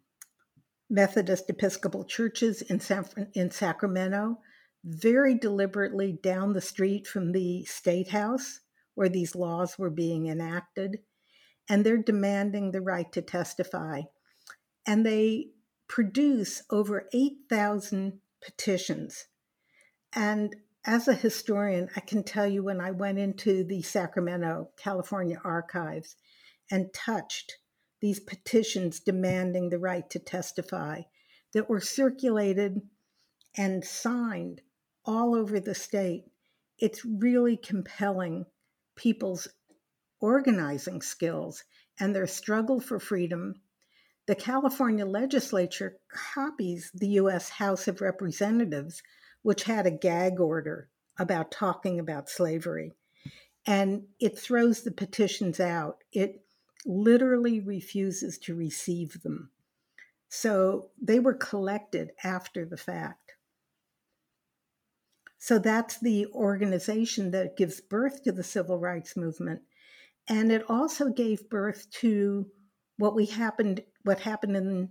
Methodist 0.89 1.49
Episcopal 1.49 2.03
churches 2.03 2.61
in, 2.61 2.79
San, 2.79 3.05
in 3.33 3.51
Sacramento, 3.51 4.39
very 4.83 5.35
deliberately 5.35 6.11
down 6.11 6.53
the 6.53 6.61
street 6.61 7.07
from 7.07 7.31
the 7.31 7.63
State 7.65 8.09
House 8.09 8.59
where 8.95 9.09
these 9.09 9.35
laws 9.35 9.77
were 9.77 9.89
being 9.89 10.27
enacted. 10.27 10.99
And 11.69 11.85
they're 11.85 11.97
demanding 11.97 12.71
the 12.71 12.81
right 12.81 13.11
to 13.13 13.21
testify. 13.21 14.01
And 14.85 15.05
they 15.05 15.47
produce 15.87 16.63
over 16.69 17.07
8,000 17.13 18.19
petitions. 18.41 19.25
And 20.13 20.55
as 20.85 21.07
a 21.07 21.13
historian, 21.13 21.89
I 21.95 22.01
can 22.01 22.23
tell 22.23 22.47
you 22.47 22.63
when 22.63 22.81
I 22.81 22.91
went 22.91 23.17
into 23.17 23.63
the 23.63 23.81
Sacramento, 23.81 24.69
California 24.77 25.39
archives 25.43 26.15
and 26.69 26.93
touched 26.93 27.57
these 28.01 28.19
petitions 28.19 28.99
demanding 28.99 29.69
the 29.69 29.79
right 29.79 30.09
to 30.09 30.19
testify 30.19 31.03
that 31.53 31.69
were 31.69 31.79
circulated 31.79 32.81
and 33.55 33.85
signed 33.85 34.61
all 35.05 35.35
over 35.35 35.59
the 35.59 35.75
state, 35.75 36.25
it's 36.79 37.05
really 37.05 37.55
compelling 37.55 38.45
people's 38.95 39.47
organizing 40.19 41.01
skills 41.01 41.63
and 41.99 42.15
their 42.15 42.27
struggle 42.27 42.79
for 42.79 42.99
freedom. 42.99 43.55
The 44.25 44.35
California 44.35 45.05
legislature 45.05 45.97
copies 46.09 46.91
the 46.93 47.09
U.S. 47.09 47.49
House 47.49 47.87
of 47.87 48.01
Representatives, 48.01 49.03
which 49.41 49.63
had 49.63 49.85
a 49.85 49.91
gag 49.91 50.39
order 50.39 50.89
about 51.17 51.51
talking 51.51 51.99
about 51.99 52.29
slavery. 52.29 52.91
And 53.65 54.03
it 54.19 54.37
throws 54.37 54.81
the 54.81 54.91
petitions 54.91 55.59
out. 55.59 56.03
It 56.11 56.43
literally 56.85 57.59
refuses 57.59 58.37
to 58.39 58.55
receive 58.55 59.21
them. 59.23 59.51
So 60.29 60.89
they 61.01 61.19
were 61.19 61.33
collected 61.33 62.11
after 62.23 62.65
the 62.65 62.77
fact. 62.77 63.22
So 65.43 65.59
that's 65.59 65.99
the 65.99 66.27
organization 66.27 67.31
that 67.31 67.57
gives 67.57 67.81
birth 67.81 68.23
to 68.23 68.31
the 68.31 68.45
civil 68.45 68.79
rights 68.79 69.17
movement. 69.17 69.59
And 70.29 70.53
it 70.53 70.63
also 70.69 71.09
gave 71.09 71.49
birth 71.49 71.85
to 71.99 72.45
what 72.95 73.13
we 73.13 73.25
happened 73.25 73.83
what 74.03 74.21
happened 74.21 74.55
in 74.55 74.89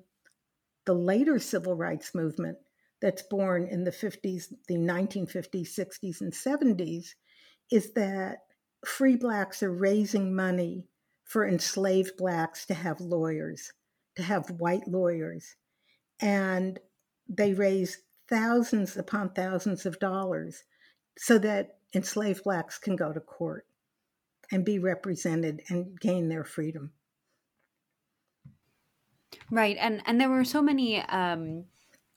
the 0.85 0.93
later 0.93 1.39
civil 1.39 1.75
rights 1.75 2.15
movement 2.15 2.59
that's 3.01 3.23
born 3.23 3.67
in 3.67 3.85
the 3.85 3.91
50s, 3.91 4.53
the 4.69 4.75
1950s, 4.75 5.71
60s, 5.71 6.21
and 6.21 6.35
70s, 6.35 7.15
is 7.71 7.95
that 7.95 8.41
free 8.85 9.17
blacks 9.17 9.63
are 9.63 9.73
raising 9.73 10.37
money 10.37 10.85
for 11.25 11.49
enslaved 11.49 12.19
blacks 12.19 12.67
to 12.67 12.75
have 12.75 13.01
lawyers, 13.01 13.73
to 14.17 14.23
have 14.23 14.51
white 14.51 14.87
lawyers. 14.87 15.57
And 16.21 16.79
they 17.27 17.55
raise 17.55 18.03
thousands 18.29 18.97
upon 18.97 19.31
thousands 19.31 19.87
of 19.87 19.99
dollars 19.99 20.65
so 21.19 21.39
that 21.39 21.79
enslaved 21.95 22.45
blacks 22.45 22.79
can 22.79 22.97
go 22.97 23.13
to 23.13 23.21
court 23.21 23.67
and 24.51 24.65
be 24.65 24.79
represented 24.79 25.63
and 25.69 25.99
gain 26.01 26.29
their 26.29 26.45
freedom. 26.45 26.93
Right. 29.51 29.77
And 29.79 30.03
and 30.07 30.21
there 30.21 30.31
were 30.31 30.45
so 30.45 30.63
many 30.63 31.01
um, 31.03 31.65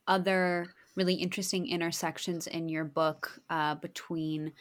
other 0.08 0.68
really 0.96 1.16
interesting 1.16 1.68
intersections 1.68 2.48
in 2.48 2.70
your 2.70 2.86
book 2.86 3.40
uh, 3.50 3.76
between 3.76 4.54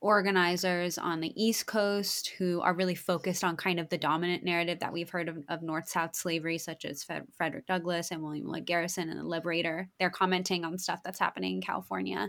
organizers 0.00 0.98
on 0.98 1.20
the 1.20 1.32
East 1.42 1.66
Coast 1.66 2.32
who 2.38 2.60
are 2.60 2.74
really 2.74 2.94
focused 2.94 3.42
on 3.42 3.56
kind 3.56 3.80
of 3.80 3.88
the 3.88 3.98
dominant 3.98 4.44
narrative 4.44 4.80
that 4.80 4.92
we've 4.92 5.10
heard 5.10 5.28
of, 5.28 5.38
of 5.48 5.62
North 5.62 5.88
South 5.88 6.14
slavery, 6.14 6.58
such 6.58 6.84
as 6.84 7.02
Fred, 7.02 7.24
Frederick 7.36 7.66
Douglass 7.66 8.10
and 8.10 8.22
William 8.22 8.46
Lloyd 8.46 8.66
Garrison 8.66 9.08
and 9.08 9.18
the 9.18 9.24
Liberator. 9.24 9.88
They're 9.98 10.10
commenting 10.10 10.64
on 10.64 10.78
stuff 10.78 11.00
that's 11.04 11.18
happening 11.18 11.56
in 11.56 11.62
California. 11.62 12.28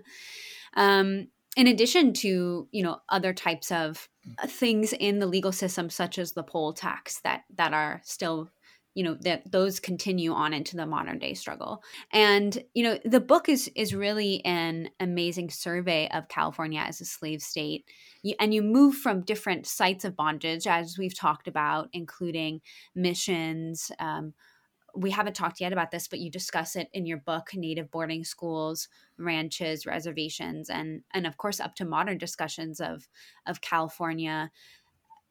Um, 0.76 1.28
in 1.56 1.68
addition 1.68 2.14
to 2.14 2.68
you 2.72 2.84
know 2.84 3.00
other 3.10 3.34
types 3.34 3.72
of 3.72 4.08
things 4.46 4.94
in 4.94 5.20
the 5.20 5.26
legal 5.26 5.52
system 5.52 5.90
such 5.90 6.20
as 6.20 6.34
the 6.34 6.44
poll 6.44 6.72
tax 6.72 7.20
that 7.22 7.44
that 7.56 7.74
are 7.74 8.02
still 8.06 8.50
you 8.98 9.04
know 9.04 9.16
that 9.22 9.52
those 9.52 9.80
continue 9.80 10.34
on 10.34 10.56
into 10.56 10.76
the 10.76 10.88
modern 10.88 11.20
day 11.20 11.36
struggle. 11.36 11.84
And 12.12 12.58
you 12.74 12.84
know 12.84 12.98
the 13.06 13.20
book 13.20 13.48
is 13.48 13.70
is 13.76 13.94
really 13.94 14.44
an 14.44 14.90
amazing 15.00 15.52
survey 15.52 16.10
of 16.12 16.28
california 16.30 16.82
as 16.82 17.00
a 17.00 17.06
slave 17.06 17.44
state. 17.44 17.86
You, 18.24 18.34
and 18.40 18.56
you 18.56 18.64
move 18.64 18.96
from 18.96 19.22
different 19.22 19.68
sites 19.68 20.04
of 20.04 20.16
bondage 20.16 20.66
as 20.66 20.98
we've 20.98 21.16
talked 21.16 21.48
about 21.48 21.90
including 21.94 22.62
missions 22.96 23.92
um, 24.00 24.34
we 24.96 25.12
haven't 25.12 25.36
talked 25.36 25.62
yet 25.62 25.74
about 25.74 25.92
this 25.92 26.08
but 26.08 26.20
you 26.20 26.32
discuss 26.32 26.76
it 26.76 26.90
in 26.92 27.06
your 27.06 27.20
book 27.20 27.50
native 27.54 27.92
boarding 27.92 28.24
schools 28.24 28.88
ranches 29.20 29.86
reservations 29.86 30.72
and 30.72 31.04
and 31.14 31.28
of 31.28 31.38
course 31.38 31.60
up 31.60 31.76
to 31.76 31.86
modern 31.86 32.18
discussions 32.18 32.80
of 32.80 33.08
of 33.46 33.62
california 33.62 34.50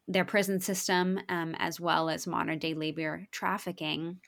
their 0.09 0.25
prison 0.25 0.61
system 0.61 1.19
um, 1.29 1.55
as 1.59 1.81
well 1.81 2.09
as 2.09 2.27
modern 2.27 2.59
day 2.59 2.75
labor 2.75 3.27
trafficking. 3.31 4.21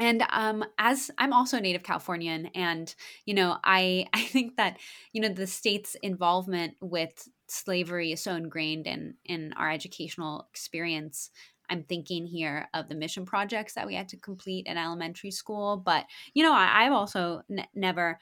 And 0.00 0.22
um, 0.30 0.64
as 0.78 1.10
i'm 1.18 1.32
also 1.32 1.56
a 1.56 1.60
native 1.60 1.82
californian 1.82 2.46
and 2.54 2.94
you 3.26 3.34
know 3.34 3.56
i 3.64 4.06
i 4.14 4.22
think 4.22 4.56
that 4.56 4.78
you 5.12 5.20
know 5.20 5.28
the 5.28 5.46
state's 5.46 5.96
involvement 6.02 6.74
with 6.80 7.28
slavery 7.48 8.12
is 8.12 8.22
so 8.22 8.34
ingrained 8.34 8.86
in 8.86 9.14
in 9.24 9.52
our 9.54 9.70
educational 9.70 10.46
experience. 10.50 11.30
I'm 11.70 11.82
thinking 11.82 12.26
here 12.26 12.66
of 12.72 12.88
the 12.88 12.94
mission 12.94 13.26
projects 13.26 13.74
that 13.74 13.86
we 13.86 13.94
had 13.94 14.08
to 14.08 14.16
complete 14.16 14.66
in 14.66 14.78
elementary 14.78 15.30
school 15.30 15.76
but 15.76 16.06
you 16.32 16.42
know 16.42 16.52
I, 16.52 16.84
have 16.84 16.94
also 16.94 17.42
n- 17.50 17.66
never 17.74 18.18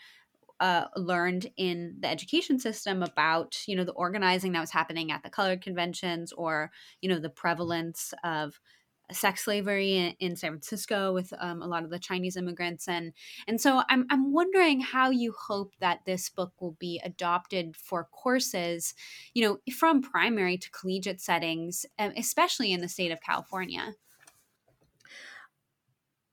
uh, 0.61 0.87
learned 0.97 1.47
in 1.57 1.97
the 2.01 2.09
education 2.09 2.59
system 2.59 3.03
about 3.03 3.57
you 3.67 3.77
know 3.77 3.85
the 3.85 3.93
organizing 3.93 4.53
that 4.53 4.61
was 4.61 4.71
happening 4.71 5.11
at 5.11 5.23
the 5.23 5.31
colored 5.31 5.63
conventions 5.63 6.33
or 6.33 6.71
you 7.01 7.09
know 7.09 7.19
the 7.19 7.31
prevalence 7.31 8.15
of 8.25 8.61
sex 9.13 9.45
slavery 9.45 9.97
in, 9.97 10.15
in 10.19 10.37
San 10.37 10.51
Francisco 10.51 11.13
with 11.13 11.33
um, 11.39 11.63
a 11.63 11.67
lot 11.67 11.85
of 11.85 11.91
the 11.91 11.99
Chinese 11.99 12.37
immigrants, 12.37 12.89
and 12.89 13.13
and 13.47 13.61
so 13.61 13.83
I'm 13.89 14.07
I'm 14.11 14.33
wondering 14.33 14.81
how 14.81 15.11
you 15.11 15.33
hope 15.33 15.75
that 15.81 16.01
this 16.07 16.29
book 16.29 16.53
will 16.61 16.77
be 16.79 17.01
adopted 17.05 17.77
for 17.77 18.09
courses, 18.11 18.95
you 19.35 19.47
know, 19.47 19.73
from 19.73 20.03
primary 20.03 20.57
to 20.59 20.71
collegiate 20.71 21.21
settings, 21.21 21.87
especially 21.99 22.73
in 22.73 22.81
the 22.81 22.89
state 22.89 23.13
of 23.13 23.21
California. 23.21 23.95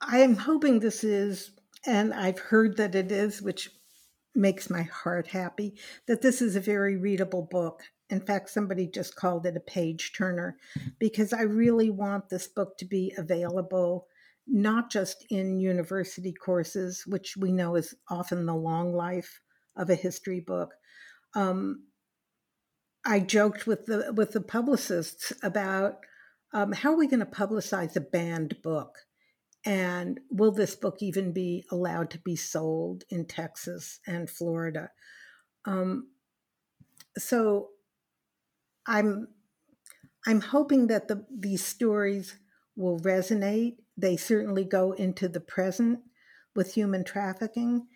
I 0.01 0.19
am 0.19 0.35
hoping 0.35 0.79
this 0.79 1.03
is, 1.03 1.51
and 1.85 2.13
I've 2.13 2.39
heard 2.39 2.77
that 2.77 2.95
it 2.95 3.11
is, 3.11 3.41
which 3.41 3.69
makes 4.35 4.69
my 4.69 4.83
heart 4.83 5.27
happy, 5.27 5.75
that 6.07 6.21
this 6.21 6.41
is 6.41 6.55
a 6.55 6.61
very 6.61 6.97
readable 6.97 7.47
book. 7.49 7.81
In 8.09 8.19
fact, 8.19 8.49
somebody 8.49 8.87
just 8.87 9.15
called 9.15 9.45
it 9.45 9.57
a 9.57 9.61
page 9.61 10.13
turner 10.15 10.57
because 10.99 11.33
I 11.33 11.41
really 11.41 11.89
want 11.89 12.29
this 12.29 12.47
book 12.47 12.77
to 12.77 12.85
be 12.85 13.13
available 13.17 14.07
not 14.47 14.91
just 14.91 15.25
in 15.29 15.59
university 15.59 16.33
courses, 16.33 17.03
which 17.07 17.37
we 17.37 17.51
know 17.51 17.75
is 17.75 17.95
often 18.09 18.45
the 18.45 18.55
long 18.55 18.93
life 18.93 19.39
of 19.75 19.89
a 19.89 19.95
history 19.95 20.39
book. 20.39 20.73
Um, 21.33 21.85
I 23.05 23.19
joked 23.19 23.67
with 23.67 23.85
the 23.85 24.13
with 24.15 24.31
the 24.31 24.41
publicists 24.41 25.33
about 25.41 25.97
um, 26.53 26.71
how 26.71 26.93
are 26.93 26.97
we 26.97 27.07
going 27.07 27.19
to 27.19 27.25
publicize 27.25 27.95
a 27.95 28.01
banned 28.01 28.61
book, 28.61 28.99
and 29.65 30.19
will 30.29 30.51
this 30.51 30.75
book 30.75 30.97
even 31.01 31.31
be 31.31 31.65
allowed 31.71 32.09
to 32.11 32.19
be 32.19 32.35
sold 32.35 33.03
in 33.09 33.25
Texas 33.25 33.99
and 34.05 34.29
Florida? 34.29 34.89
Um, 35.65 36.09
so 37.17 37.69
I'm 38.85 39.27
I'm 40.25 40.41
hoping 40.41 40.87
that 40.87 41.07
the 41.07 41.25
these 41.31 41.63
stories 41.65 42.35
will 42.75 42.99
resonate. 42.99 43.77
They 43.97 44.17
certainly 44.17 44.63
go 44.63 44.93
into 44.93 45.27
the 45.27 45.39
present 45.39 45.99
with 46.55 46.73
human 46.73 47.03
trafficking. 47.03 47.87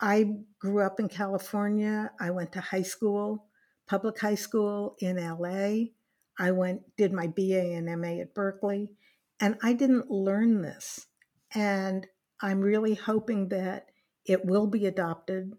I 0.00 0.36
grew 0.58 0.80
up 0.80 0.98
in 0.98 1.08
California. 1.08 2.10
I 2.18 2.30
went 2.30 2.52
to 2.52 2.60
high 2.60 2.82
school, 2.82 3.46
public 3.86 4.18
high 4.18 4.36
school 4.36 4.96
in 5.00 5.16
LA. 5.16 5.90
I 6.38 6.52
went 6.52 6.82
did 6.96 7.12
my 7.12 7.26
BA 7.26 7.74
and 7.74 7.86
MA 8.00 8.20
at 8.22 8.34
Berkeley, 8.34 8.90
and 9.38 9.56
I 9.62 9.74
didn't 9.74 10.10
learn 10.10 10.62
this. 10.62 11.06
And 11.54 12.06
I'm 12.40 12.60
really 12.60 12.94
hoping 12.94 13.48
that 13.48 13.86
it 14.24 14.44
will 14.44 14.66
be 14.66 14.86
adopted 14.86 15.52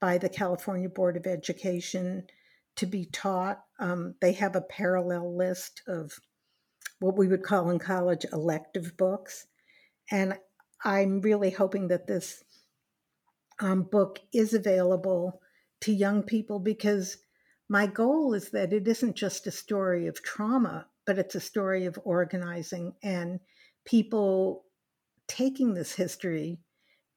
by 0.00 0.18
the 0.18 0.28
California 0.28 0.88
Board 0.88 1.16
of 1.16 1.26
Education 1.26 2.26
to 2.76 2.86
be 2.86 3.04
taught. 3.06 3.62
Um, 3.78 4.14
they 4.20 4.32
have 4.32 4.56
a 4.56 4.62
parallel 4.62 5.36
list 5.36 5.82
of 5.86 6.12
what 7.00 7.16
we 7.16 7.28
would 7.28 7.42
call 7.42 7.70
in 7.70 7.78
college 7.78 8.24
elective 8.32 8.96
books. 8.96 9.46
And 10.10 10.34
I'm 10.84 11.20
really 11.20 11.50
hoping 11.50 11.88
that 11.88 12.06
this 12.06 12.42
um, 13.60 13.82
book 13.82 14.20
is 14.32 14.54
available 14.54 15.40
to 15.82 15.92
young 15.92 16.22
people 16.22 16.58
because 16.58 17.18
my 17.68 17.86
goal 17.86 18.34
is 18.34 18.50
that 18.50 18.72
it 18.72 18.86
isn't 18.86 19.16
just 19.16 19.46
a 19.46 19.50
story 19.50 20.06
of 20.06 20.22
trauma, 20.22 20.86
but 21.06 21.18
it's 21.18 21.34
a 21.34 21.40
story 21.40 21.86
of 21.86 21.98
organizing 22.04 22.94
and 23.02 23.40
people 23.84 24.64
taking 25.28 25.74
this 25.74 25.94
history 25.94 26.58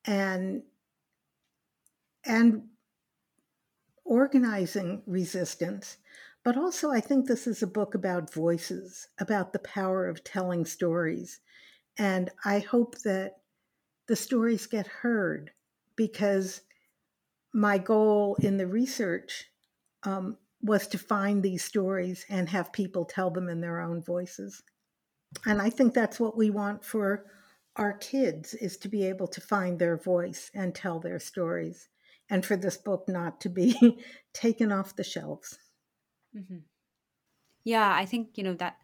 and 0.06 0.64
and 2.26 2.64
organizing 4.04 5.02
resistance. 5.06 5.98
But 6.44 6.58
also 6.58 6.92
i 6.92 7.00
think 7.00 7.26
this 7.26 7.48
is 7.48 7.64
a 7.64 7.68
book 7.68 7.96
about 7.96 8.34
voices 8.34 9.08
about 9.20 9.52
the 9.52 9.60
power 9.60 10.08
of 10.08 10.24
telling 10.24 10.66
stories. 10.66 11.40
And 11.98 12.30
i 12.44 12.60
hope 12.60 13.00
that 13.00 13.38
the 14.08 14.16
stories 14.16 14.68
get 14.68 14.88
heard 14.88 15.52
because 15.96 16.62
my 17.54 17.78
goal 17.78 18.36
in 18.42 18.58
the 18.58 18.68
research 18.68 19.46
um, 20.04 20.38
was 20.62 20.88
to 20.88 20.98
find 20.98 21.42
these 21.42 21.64
stories 21.64 22.26
and 22.30 22.50
have 22.50 22.74
people 22.74 23.06
tell 23.06 23.32
them 23.32 23.50
in 23.50 23.62
their 23.62 23.80
own 23.82 24.04
voices. 24.04 24.62
And 25.46 25.62
i 25.62 25.70
think 25.70 25.94
that's 25.94 26.20
what 26.20 26.38
we 26.38 26.50
want 26.50 26.86
for 26.86 27.26
our 27.76 27.94
kids 27.94 28.54
is 28.54 28.78
to 28.78 28.88
be 28.88 29.06
able 29.06 29.28
to 29.28 29.42
find 29.42 29.80
their 29.80 29.98
voice 29.98 30.50
and 30.54 30.74
tell 30.74 31.00
their 31.00 31.20
stories 31.20 31.90
and 32.30 32.46
for 32.46 32.56
this 32.56 32.78
book 32.78 33.06
not 33.08 33.42
to 33.42 33.50
be 33.50 34.00
taken 34.34 34.72
off 34.72 34.96
the 34.96 35.04
shelves. 35.04 35.58
Mm-hmm. 36.36 36.58
yeah 37.64 37.96
i 37.96 38.06
think 38.06 38.38
you 38.38 38.44
know 38.44 38.56
that 38.56 38.76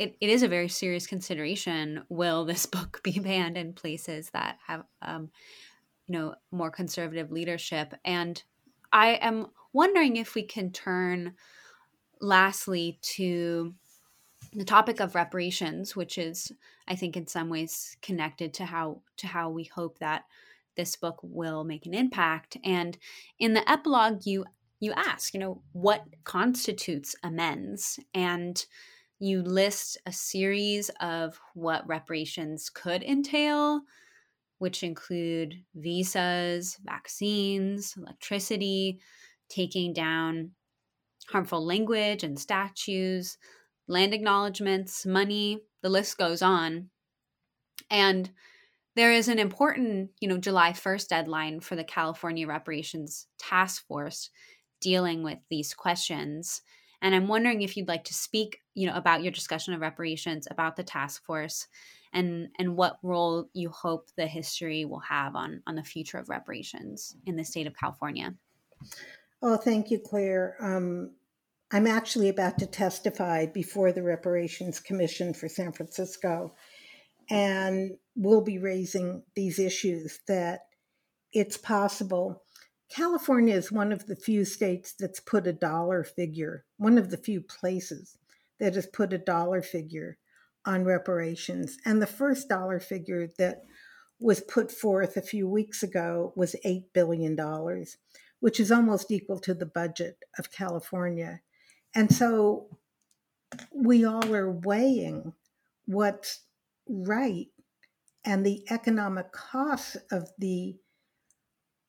it, 0.00 0.16
it 0.20 0.30
is 0.30 0.42
a 0.42 0.48
very 0.48 0.68
serious 0.68 1.06
consideration. 1.06 2.04
Will 2.08 2.44
this 2.44 2.66
book 2.76 3.00
be 3.02 3.18
banned 3.18 3.58
in 3.58 3.74
places 3.74 4.30
that 4.30 4.58
have 4.66 4.84
um, 5.02 5.30
you 6.06 6.18
know 6.18 6.34
more 6.50 6.70
conservative 6.70 7.30
leadership? 7.30 7.94
And 8.04 8.42
i 8.92 9.10
am 9.20 9.46
wondering 9.72 10.16
if 10.16 10.34
we 10.34 10.42
can 10.42 10.72
turn 10.72 11.34
lastly 12.20 12.98
to 13.02 13.74
the 14.52 14.64
topic 14.64 15.00
of 15.00 15.14
reparations, 15.14 15.94
which 15.94 16.18
is, 16.18 16.52
I 16.88 16.96
think, 16.96 17.16
in 17.16 17.26
some 17.26 17.48
ways 17.48 17.96
connected 18.02 18.54
to 18.54 18.64
how 18.64 19.02
to 19.18 19.26
how 19.26 19.50
we 19.50 19.64
hope 19.64 19.98
that 19.98 20.24
this 20.76 20.96
book 20.96 21.18
will 21.22 21.64
make 21.64 21.86
an 21.86 21.94
impact. 21.94 22.56
And 22.64 22.98
in 23.38 23.54
the 23.54 23.68
epilogue, 23.70 24.26
you 24.26 24.44
you 24.80 24.92
ask, 24.92 25.34
you 25.34 25.40
know, 25.40 25.62
what 25.72 26.04
constitutes 26.24 27.14
amends, 27.22 28.00
and 28.14 28.64
you 29.18 29.42
list 29.42 29.98
a 30.06 30.12
series 30.12 30.90
of 31.00 31.38
what 31.54 31.86
reparations 31.86 32.70
could 32.70 33.02
entail, 33.02 33.82
which 34.58 34.82
include 34.82 35.54
visas, 35.74 36.78
vaccines, 36.82 37.94
electricity, 37.96 38.98
taking 39.50 39.92
down 39.92 40.52
harmful 41.28 41.64
language 41.64 42.24
and 42.24 42.38
statues 42.38 43.36
land 43.90 44.14
acknowledgments, 44.14 45.04
money, 45.04 45.62
the 45.82 45.90
list 45.90 46.16
goes 46.16 46.42
on. 46.42 46.90
And 47.90 48.30
there 48.96 49.12
is 49.12 49.28
an 49.28 49.38
important, 49.38 50.10
you 50.20 50.28
know, 50.28 50.38
July 50.38 50.72
1st 50.72 51.08
deadline 51.08 51.60
for 51.60 51.76
the 51.76 51.84
California 51.84 52.46
Reparations 52.46 53.26
Task 53.38 53.86
Force 53.86 54.30
dealing 54.80 55.22
with 55.22 55.38
these 55.50 55.74
questions. 55.74 56.62
And 57.02 57.14
I'm 57.14 57.28
wondering 57.28 57.62
if 57.62 57.76
you'd 57.76 57.88
like 57.88 58.04
to 58.04 58.14
speak, 58.14 58.60
you 58.74 58.86
know, 58.86 58.94
about 58.94 59.22
your 59.22 59.32
discussion 59.32 59.74
of 59.74 59.80
reparations, 59.80 60.46
about 60.50 60.76
the 60.76 60.82
task 60.84 61.24
force, 61.24 61.66
and 62.12 62.48
and 62.58 62.76
what 62.76 62.98
role 63.02 63.48
you 63.54 63.70
hope 63.70 64.08
the 64.16 64.26
history 64.26 64.84
will 64.84 65.00
have 65.00 65.34
on 65.34 65.62
on 65.66 65.76
the 65.76 65.82
future 65.82 66.18
of 66.18 66.28
reparations 66.28 67.16
in 67.26 67.36
the 67.36 67.44
state 67.44 67.66
of 67.66 67.76
California. 67.76 68.34
Oh, 69.42 69.56
thank 69.56 69.90
you, 69.90 69.98
Claire. 69.98 70.56
Um, 70.60 71.12
I'm 71.72 71.86
actually 71.86 72.28
about 72.28 72.58
to 72.58 72.66
testify 72.66 73.46
before 73.46 73.92
the 73.92 74.02
Reparations 74.02 74.80
Commission 74.80 75.32
for 75.32 75.48
San 75.48 75.70
Francisco, 75.70 76.54
and 77.30 77.92
we'll 78.16 78.40
be 78.40 78.58
raising 78.58 79.22
these 79.36 79.60
issues 79.60 80.18
that 80.26 80.62
it's 81.32 81.56
possible. 81.56 82.42
California 82.90 83.54
is 83.54 83.70
one 83.70 83.92
of 83.92 84.06
the 84.06 84.16
few 84.16 84.44
states 84.44 84.94
that's 84.98 85.20
put 85.20 85.46
a 85.46 85.52
dollar 85.52 86.02
figure, 86.02 86.64
one 86.76 86.98
of 86.98 87.10
the 87.10 87.16
few 87.16 87.40
places 87.40 88.18
that 88.58 88.74
has 88.74 88.86
put 88.86 89.12
a 89.12 89.18
dollar 89.18 89.62
figure 89.62 90.18
on 90.66 90.84
reparations. 90.84 91.76
And 91.84 92.02
the 92.02 92.06
first 92.06 92.48
dollar 92.48 92.80
figure 92.80 93.28
that 93.38 93.62
was 94.18 94.40
put 94.40 94.72
forth 94.72 95.16
a 95.16 95.22
few 95.22 95.48
weeks 95.48 95.84
ago 95.84 96.32
was 96.34 96.56
$8 96.66 96.86
billion, 96.92 97.36
which 98.40 98.58
is 98.58 98.72
almost 98.72 99.12
equal 99.12 99.38
to 99.38 99.54
the 99.54 99.66
budget 99.66 100.18
of 100.36 100.50
California. 100.50 101.42
And 101.94 102.12
so 102.12 102.68
we 103.74 104.04
all 104.04 104.32
are 104.32 104.50
weighing 104.50 105.32
what's 105.86 106.40
right 106.88 107.46
and 108.24 108.44
the 108.44 108.64
economic 108.70 109.32
costs 109.32 109.96
of 110.10 110.28
the 110.38 110.76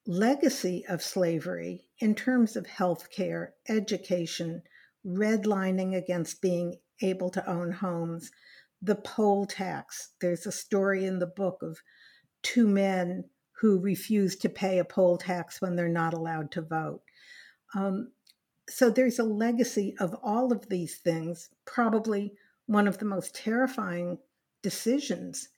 legacy 0.08 0.84
of 0.88 1.04
slavery 1.04 1.88
in 2.00 2.16
terms 2.16 2.56
of 2.56 2.66
healthcare, 2.66 3.50
education, 3.70 4.64
redlining 5.06 5.96
against 5.96 6.42
being 6.42 6.78
able 7.02 7.30
to 7.30 7.50
own 7.50 7.72
homes, 7.72 8.32
the 8.82 8.96
poll 8.96 9.46
tax. 9.46 10.14
There's 10.22 10.46
a 10.46 10.52
story 10.52 11.06
in 11.06 11.20
the 11.20 11.28
book 11.28 11.60
of 11.62 11.78
two 12.42 12.68
men 12.68 13.26
who 13.60 13.80
refuse 13.80 14.36
to 14.38 14.50
pay 14.50 14.80
a 14.80 14.86
poll 14.86 15.18
tax 15.18 15.62
when 15.62 15.76
they're 15.76 15.88
not 15.88 16.14
allowed 16.14 16.52
to 16.52 16.62
vote. 16.62 17.02
Um, 17.76 18.12
so 18.72 18.90
there's 18.90 19.20
a 19.20 19.24
legacy 19.24 19.96
of 20.00 20.16
all 20.24 20.54
of 20.54 20.70
these 20.70 20.98
things. 20.98 21.50
Probably 21.66 22.34
one 22.68 22.88
of 22.88 23.00
the 23.00 23.06
most 23.06 23.36
terrifying 23.36 24.18
decisions 24.62 25.50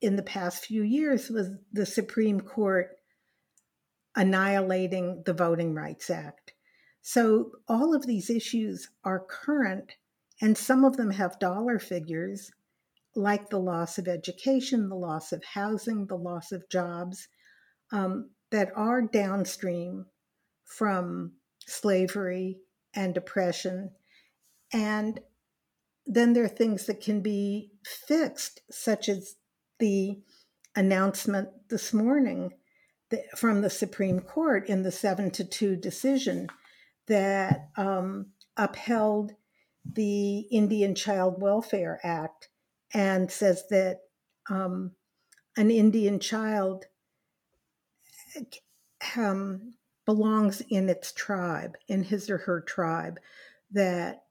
in 0.00 0.16
the 0.16 0.22
past 0.22 0.64
few 0.64 0.82
years 0.82 1.30
was 1.30 1.50
the 1.72 1.86
Supreme 1.86 2.40
Court 2.40 2.96
annihilating 4.16 5.22
the 5.26 5.32
Voting 5.32 5.74
Rights 5.74 6.10
Act. 6.10 6.54
So 7.02 7.52
all 7.68 7.94
of 7.94 8.06
these 8.06 8.30
issues 8.30 8.90
are 9.04 9.20
current, 9.20 9.94
and 10.40 10.58
some 10.58 10.84
of 10.84 10.96
them 10.96 11.12
have 11.12 11.38
dollar 11.38 11.78
figures, 11.78 12.50
like 13.14 13.48
the 13.48 13.60
loss 13.60 13.96
of 13.96 14.08
education, 14.08 14.88
the 14.88 14.96
loss 14.96 15.32
of 15.32 15.44
housing, 15.44 16.06
the 16.06 16.16
loss 16.16 16.50
of 16.50 16.68
jobs, 16.68 17.28
um, 17.92 18.30
that 18.50 18.70
are 18.74 19.02
downstream 19.02 20.06
from 20.64 21.32
slavery 21.68 22.58
and 22.94 23.16
oppression. 23.16 23.90
And 24.72 25.20
then 26.06 26.32
there 26.32 26.44
are 26.44 26.48
things 26.48 26.86
that 26.86 27.00
can 27.00 27.20
be 27.20 27.70
fixed, 27.84 28.62
such 28.70 29.08
as 29.08 29.36
the 29.78 30.18
announcement 30.74 31.48
this 31.68 31.92
morning 31.92 32.52
from 33.36 33.62
the 33.62 33.70
Supreme 33.70 34.20
Court 34.20 34.68
in 34.68 34.82
the 34.82 34.92
seven 34.92 35.30
to 35.32 35.44
two 35.44 35.76
decision 35.76 36.48
that 37.06 37.68
um, 37.76 38.26
upheld 38.56 39.32
the 39.84 40.40
Indian 40.50 40.94
Child 40.94 41.40
Welfare 41.40 42.00
Act 42.02 42.48
and 42.92 43.30
says 43.30 43.64
that 43.70 44.00
um, 44.50 44.92
an 45.56 45.70
Indian 45.70 46.20
child 46.20 46.84
um, 49.16 49.74
belongs 50.08 50.62
in 50.70 50.88
its 50.88 51.12
tribe, 51.12 51.76
in 51.86 52.02
his 52.02 52.30
or 52.30 52.38
her 52.38 52.62
tribe, 52.62 53.20
that 53.70 54.22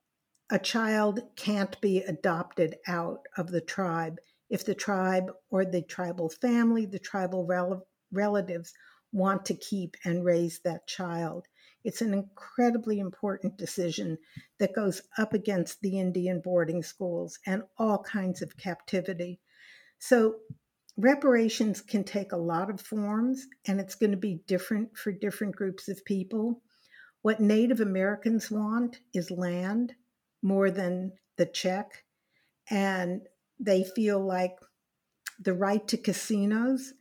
a 0.49 0.57
child 0.57 1.19
can't 1.35 1.79
be 1.81 1.99
adopted 1.99 2.75
out 2.87 3.19
of 3.37 3.51
the 3.51 3.61
tribe 3.61 4.17
if 4.49 4.65
the 4.65 4.73
tribe 4.73 5.31
or 5.51 5.65
the 5.65 5.83
tribal 5.83 6.29
family, 6.29 6.87
the 6.87 6.97
tribal 6.97 7.45
rel- 7.45 7.85
relatives 8.11 8.73
want 9.11 9.45
to 9.45 9.53
keep 9.53 9.95
and 10.03 10.25
raise 10.25 10.59
that 10.61 10.87
child. 10.87 11.45
It's 11.83 12.01
an 12.01 12.11
incredibly 12.11 12.97
important 12.97 13.55
decision 13.55 14.17
that 14.57 14.73
goes 14.73 15.03
up 15.19 15.35
against 15.35 15.79
the 15.81 15.99
Indian 15.99 16.41
boarding 16.43 16.81
schools 16.81 17.37
and 17.45 17.61
all 17.77 18.01
kinds 18.01 18.41
of 18.41 18.57
captivity. 18.57 19.39
So, 19.99 20.37
reparations 20.97 21.79
can 21.81 22.03
take 22.03 22.31
a 22.31 22.37
lot 22.37 22.69
of 22.69 22.81
forms, 22.81 23.47
and 23.67 23.79
it's 23.79 23.95
going 23.95 24.11
to 24.11 24.17
be 24.17 24.41
different 24.47 24.97
for 24.97 25.11
different 25.11 25.55
groups 25.55 25.87
of 25.87 26.03
people. 26.03 26.61
What 27.21 27.39
Native 27.39 27.79
Americans 27.79 28.49
want 28.49 28.99
is 29.13 29.31
land 29.31 29.93
more 30.41 30.71
than 30.71 31.13
the 31.37 31.45
check, 31.45 32.03
and 32.69 33.21
they 33.59 33.83
feel 33.83 34.19
like 34.19 34.57
the 35.39 35.53
right 35.53 35.87
to 35.87 35.97
casinos 35.97 36.93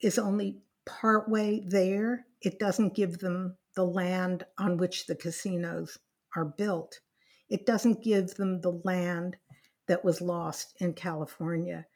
is 0.00 0.18
only 0.18 0.58
partway 0.84 1.62
there. 1.66 2.26
It 2.42 2.58
doesn't 2.58 2.94
give 2.94 3.18
them 3.18 3.56
the 3.76 3.84
land 3.84 4.44
on 4.58 4.76
which 4.76 5.06
the 5.06 5.14
casinos 5.14 5.98
are 6.36 6.44
built. 6.44 7.00
It 7.48 7.66
doesn't 7.66 8.02
give 8.02 8.34
them 8.34 8.60
the 8.60 8.80
land 8.84 9.36
that 9.86 10.04
was 10.04 10.20
lost 10.20 10.74
in 10.78 10.94
California, 10.94 11.86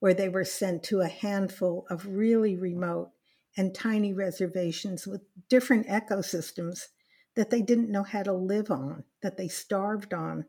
where 0.00 0.14
they 0.14 0.28
were 0.28 0.44
sent 0.44 0.82
to 0.84 1.00
a 1.00 1.08
handful 1.08 1.86
of 1.90 2.06
really 2.06 2.56
remote 2.56 3.10
and 3.56 3.74
tiny 3.74 4.12
reservations 4.12 5.06
with 5.06 5.22
different 5.48 5.86
ecosystems 5.88 6.86
that 7.34 7.50
they 7.50 7.62
didn't 7.62 7.90
know 7.90 8.04
how 8.04 8.22
to 8.22 8.32
live 8.32 8.70
on, 8.70 9.04
that 9.22 9.36
they 9.36 9.48
starved 9.48 10.14
on. 10.14 10.44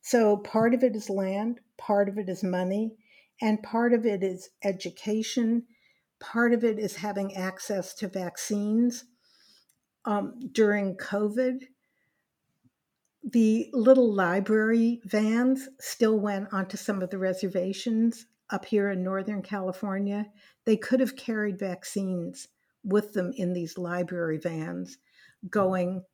So 0.00 0.36
part 0.38 0.74
of 0.74 0.82
it 0.82 0.96
is 0.96 1.10
land, 1.10 1.60
part 1.78 2.08
of 2.08 2.18
it 2.18 2.28
is 2.28 2.42
money, 2.42 2.96
and 3.40 3.62
part 3.62 3.92
of 3.92 4.06
it 4.06 4.22
is 4.22 4.50
education. 4.64 5.64
Part 6.20 6.52
of 6.52 6.64
it 6.64 6.78
is 6.78 6.96
having 6.96 7.34
access 7.34 7.94
to 7.94 8.08
vaccines. 8.08 9.04
Um, 10.04 10.38
during 10.52 10.96
COVID, 10.96 11.60
the 13.24 13.70
little 13.72 14.12
library 14.12 15.00
vans 15.04 15.68
still 15.80 16.18
went 16.18 16.52
onto 16.52 16.76
some 16.76 17.02
of 17.02 17.10
the 17.10 17.18
reservations 17.18 18.26
up 18.52 18.64
here 18.64 18.90
in 18.90 19.02
Northern 19.02 19.42
California. 19.42 20.26
They 20.64 20.76
could 20.76 21.00
have 21.00 21.16
carried 21.16 21.58
vaccines 21.58 22.48
with 22.84 23.14
them 23.14 23.32
in 23.36 23.52
these 23.52 23.78
library 23.78 24.38
vans 24.38 24.98
going 25.48 26.04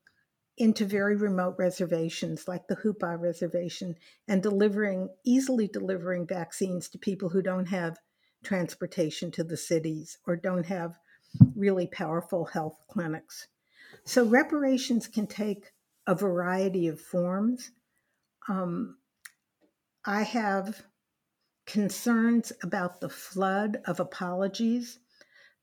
into 0.56 0.84
very 0.84 1.16
remote 1.16 1.54
reservations 1.58 2.48
like 2.48 2.66
the 2.66 2.76
Hupa 2.76 3.20
Reservation 3.20 3.94
and 4.26 4.42
delivering, 4.42 5.08
easily 5.24 5.68
delivering 5.68 6.26
vaccines 6.26 6.88
to 6.88 6.98
people 6.98 7.28
who 7.28 7.42
don't 7.42 7.66
have 7.66 7.98
transportation 8.42 9.30
to 9.32 9.44
the 9.44 9.56
cities 9.56 10.18
or 10.26 10.36
don't 10.36 10.66
have 10.66 10.98
really 11.54 11.86
powerful 11.86 12.46
health 12.46 12.76
clinics. 12.88 13.48
So 14.04 14.24
reparations 14.24 15.06
can 15.06 15.26
take 15.26 15.72
a 16.06 16.14
variety 16.14 16.88
of 16.88 17.00
forms. 17.00 17.70
Um, 18.48 18.96
I 20.04 20.22
have 20.22 20.82
concerns 21.68 22.50
about 22.62 23.00
the 23.00 23.10
flood 23.10 23.78
of 23.84 24.00
apologies 24.00 24.98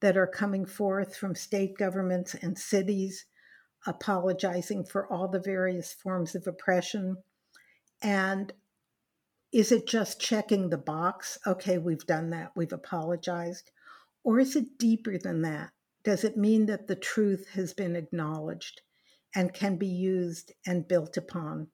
that 0.02 0.16
are 0.16 0.28
coming 0.28 0.64
forth 0.64 1.16
from 1.16 1.34
state 1.34 1.76
governments 1.80 2.36
and 2.36 2.60
cities 2.60 3.26
apologizing 3.88 4.86
for 4.86 5.12
all 5.12 5.28
the 5.28 5.40
various 5.40 5.94
forms 5.94 6.36
of 6.36 6.46
oppression? 6.46 7.18
And 8.04 8.54
is 9.52 9.72
it 9.72 9.88
just 9.88 10.22
checking 10.22 10.70
the 10.70 10.78
box? 10.78 11.40
Okay, 11.48 11.80
we've 11.80 12.06
done 12.06 12.30
that, 12.30 12.52
we've 12.56 12.74
apologized. 12.74 13.72
Or 14.24 14.40
is 14.40 14.56
it 14.56 14.78
deeper 14.78 15.18
than 15.18 15.42
that? 15.42 15.72
Does 16.04 16.24
it 16.24 16.38
mean 16.38 16.68
that 16.68 16.86
the 16.86 16.96
truth 16.96 17.48
has 17.54 17.74
been 17.74 17.96
acknowledged 17.96 18.82
and 19.34 19.56
can 19.56 19.78
be 19.78 19.88
used 19.88 20.52
and 20.68 20.88
built 20.88 21.18
upon? 21.18 21.70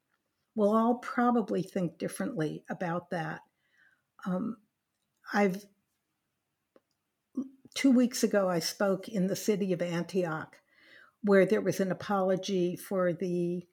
We'll 0.55 0.73
all 0.73 0.95
probably 0.95 1.63
think 1.63 1.97
differently 1.97 2.63
about 2.69 3.09
that. 3.09 3.41
Um, 4.25 4.57
I've 5.33 5.65
two 7.73 7.91
weeks 7.91 8.23
ago 8.23 8.49
I 8.49 8.59
spoke 8.59 9.07
in 9.07 9.27
the 9.27 9.35
city 9.35 9.73
of 9.73 9.81
Antioch 9.81 10.57
where 11.23 11.45
there 11.45 11.61
was 11.61 11.79
an 11.79 11.91
apology 11.91 12.75
for 12.75 13.13
the 13.13 13.65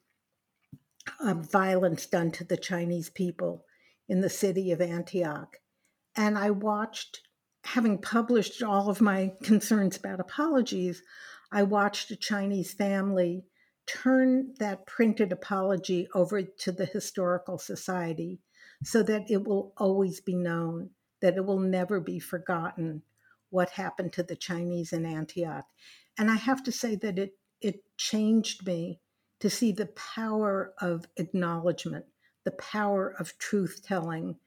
um, 1.19 1.43
violence 1.43 2.05
done 2.05 2.31
to 2.31 2.43
the 2.43 2.57
Chinese 2.57 3.09
people 3.09 3.65
in 4.07 4.21
the 4.21 4.29
city 4.29 4.71
of 4.71 4.81
Antioch. 4.81 5.57
And 6.15 6.37
I 6.37 6.51
watched, 6.51 7.21
having 7.63 7.97
published 7.97 8.61
all 8.61 8.89
of 8.89 9.01
my 9.01 9.33
concerns 9.43 9.97
about 9.97 10.19
apologies, 10.19 11.01
I 11.51 11.63
watched 11.63 12.11
a 12.11 12.15
Chinese 12.15 12.73
family 12.73 13.45
turn 13.87 14.53
that 14.59 14.85
printed 14.85 15.31
apology 15.31 16.07
over 16.13 16.43
to 16.43 16.71
the 16.71 16.85
Historical 16.85 17.57
Society 17.57 18.39
so 18.83 19.03
that 19.03 19.29
it 19.29 19.45
will 19.45 19.73
always 19.77 20.21
be 20.21 20.35
known, 20.35 20.89
that 21.21 21.35
it 21.35 21.45
will 21.45 21.59
never 21.59 21.99
be 21.99 22.19
forgotten 22.19 23.01
what 23.49 23.71
happened 23.71 24.13
to 24.13 24.23
the 24.23 24.35
Chinese 24.35 24.93
in 24.93 25.05
Antioch. 25.05 25.65
And 26.17 26.29
I 26.29 26.35
have 26.35 26.63
to 26.63 26.71
say 26.71 26.95
that 26.95 27.19
it 27.19 27.33
it 27.61 27.83
changed 27.97 28.65
me 28.65 29.01
to 29.39 29.49
see 29.49 29.71
the 29.71 29.87
power 29.87 30.73
of 30.79 31.05
acknowledgement, 31.17 32.05
the 32.45 32.51
power 32.51 33.13
of 33.19 33.37
truth 33.37 33.81
telling 33.85 34.37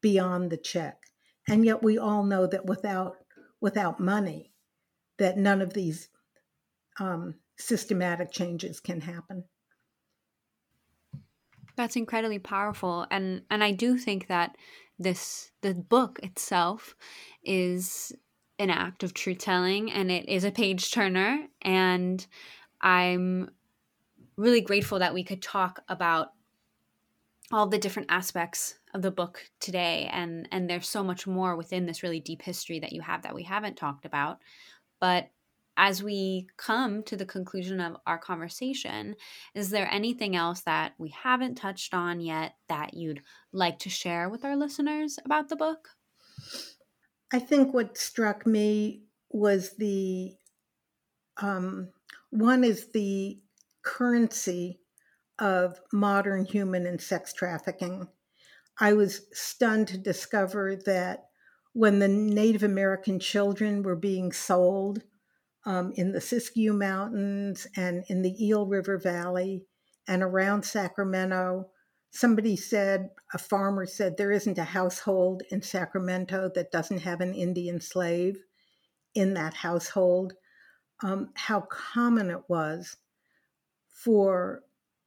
beyond 0.00 0.50
the 0.50 0.56
check. 0.56 1.02
And 1.48 1.64
yet 1.64 1.82
we 1.82 1.98
all 1.98 2.24
know 2.24 2.46
that 2.46 2.66
without 2.66 3.16
without 3.60 4.00
money, 4.00 4.52
that 5.18 5.38
none 5.38 5.62
of 5.62 5.72
these 5.72 6.08
um, 7.00 7.34
systematic 7.56 8.30
changes 8.30 8.80
can 8.80 9.00
happen. 9.00 9.44
That's 11.78 11.94
incredibly 11.94 12.40
powerful, 12.40 13.06
and 13.08 13.42
and 13.50 13.62
I 13.62 13.70
do 13.70 13.96
think 13.96 14.26
that 14.26 14.56
this 14.98 15.52
the 15.62 15.74
book 15.74 16.18
itself 16.24 16.96
is 17.44 18.12
an 18.58 18.68
act 18.68 19.04
of 19.04 19.14
truth 19.14 19.38
telling, 19.38 19.92
and 19.92 20.10
it 20.10 20.28
is 20.28 20.42
a 20.42 20.50
page 20.50 20.90
turner, 20.90 21.46
and 21.62 22.26
I'm 22.80 23.50
really 24.36 24.60
grateful 24.60 24.98
that 24.98 25.14
we 25.14 25.22
could 25.22 25.40
talk 25.40 25.80
about 25.88 26.32
all 27.52 27.68
the 27.68 27.78
different 27.78 28.10
aspects 28.10 28.78
of 28.92 29.02
the 29.02 29.10
book 29.12 29.48
today 29.60 30.10
and 30.12 30.48
and 30.50 30.68
there's 30.68 30.88
so 30.88 31.04
much 31.04 31.26
more 31.28 31.56
within 31.56 31.86
this 31.86 32.02
really 32.02 32.20
deep 32.20 32.42
history 32.42 32.80
that 32.80 32.92
you 32.92 33.00
have 33.02 33.22
that 33.22 33.34
we 33.34 33.44
haven't 33.44 33.76
talked 33.76 34.04
about. 34.04 34.38
But 35.00 35.30
as 35.78 36.02
we 36.02 36.46
come 36.58 37.02
to 37.04 37.16
the 37.16 37.24
conclusion 37.24 37.80
of 37.80 37.96
our 38.06 38.18
conversation 38.18 39.14
is 39.54 39.70
there 39.70 39.88
anything 39.90 40.36
else 40.36 40.60
that 40.60 40.92
we 40.98 41.08
haven't 41.08 41.54
touched 41.54 41.94
on 41.94 42.20
yet 42.20 42.54
that 42.68 42.92
you'd 42.92 43.22
like 43.52 43.78
to 43.78 43.88
share 43.88 44.28
with 44.28 44.44
our 44.44 44.56
listeners 44.56 45.18
about 45.24 45.48
the 45.48 45.56
book 45.56 45.88
i 47.32 47.38
think 47.38 47.72
what 47.72 47.96
struck 47.96 48.46
me 48.46 49.02
was 49.30 49.76
the 49.76 50.34
um, 51.40 51.88
one 52.30 52.64
is 52.64 52.88
the 52.92 53.38
currency 53.82 54.80
of 55.38 55.80
modern 55.92 56.44
human 56.44 56.86
and 56.86 57.00
sex 57.00 57.32
trafficking. 57.32 58.08
I 58.80 58.92
was 58.92 59.22
stunned 59.32 59.88
to 59.88 59.98
discover 59.98 60.76
that 60.86 61.28
when 61.72 61.98
the 61.98 62.08
Native 62.08 62.62
American 62.62 63.18
children 63.20 63.82
were 63.82 63.96
being 63.96 64.32
sold 64.32 65.02
um, 65.68 65.92
in 65.96 66.12
the 66.12 66.18
Siskiyou 66.18 66.76
Mountains 66.76 67.66
and 67.76 68.02
in 68.08 68.22
the 68.22 68.34
Eel 68.44 68.66
River 68.66 68.98
Valley 68.98 69.62
and 70.08 70.22
around 70.22 70.64
Sacramento 70.64 71.68
somebody 72.10 72.56
said, 72.56 73.10
a 73.34 73.38
farmer 73.38 73.86
said, 73.86 74.16
there 74.16 74.32
isn't 74.32 74.58
a 74.58 74.64
household 74.64 75.42
in 75.50 75.60
Sacramento 75.62 76.50
that 76.54 76.72
doesn't 76.72 77.02
have 77.02 77.20
an 77.20 77.34
Indian 77.34 77.80
slave 77.80 78.38
in 79.14 79.34
that 79.34 79.54
household. 79.54 80.32
Um, 81.02 81.30
how 81.34 81.60
common 81.60 82.30
it 82.30 82.42
was 82.48 82.96
for 83.86 84.62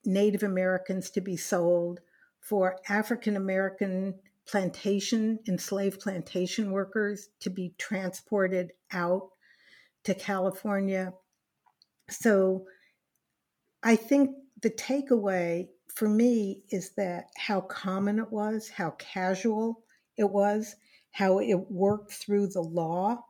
Native 0.05 0.43
Americans 0.43 1.09
to 1.11 1.21
be 1.21 1.35
sold, 1.35 1.99
for 2.39 2.77
African 2.87 3.35
American 3.35 4.15
plantation, 4.47 5.39
enslaved 5.47 5.99
plantation 6.01 6.71
workers 6.71 7.29
to 7.39 7.49
be 7.49 7.73
transported 7.77 8.71
out 8.91 9.29
to 10.03 10.13
California. 10.13 11.13
So 12.09 12.65
I 13.83 13.95
think 13.95 14.31
the 14.61 14.69
takeaway 14.69 15.67
for 15.93 16.07
me 16.07 16.63
is 16.69 16.91
that 16.95 17.25
how 17.37 17.61
common 17.61 18.19
it 18.19 18.31
was, 18.31 18.69
how 18.69 18.91
casual 18.91 19.83
it 20.17 20.29
was, 20.29 20.75
how 21.11 21.39
it 21.39 21.69
worked 21.69 22.13
through 22.13 22.47
the 22.47 22.61
law. 22.61 23.25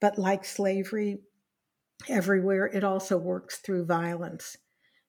But 0.00 0.18
like 0.18 0.44
slavery 0.44 1.18
everywhere, 2.08 2.66
it 2.66 2.84
also 2.84 3.18
works 3.18 3.58
through 3.58 3.86
violence. 3.86 4.56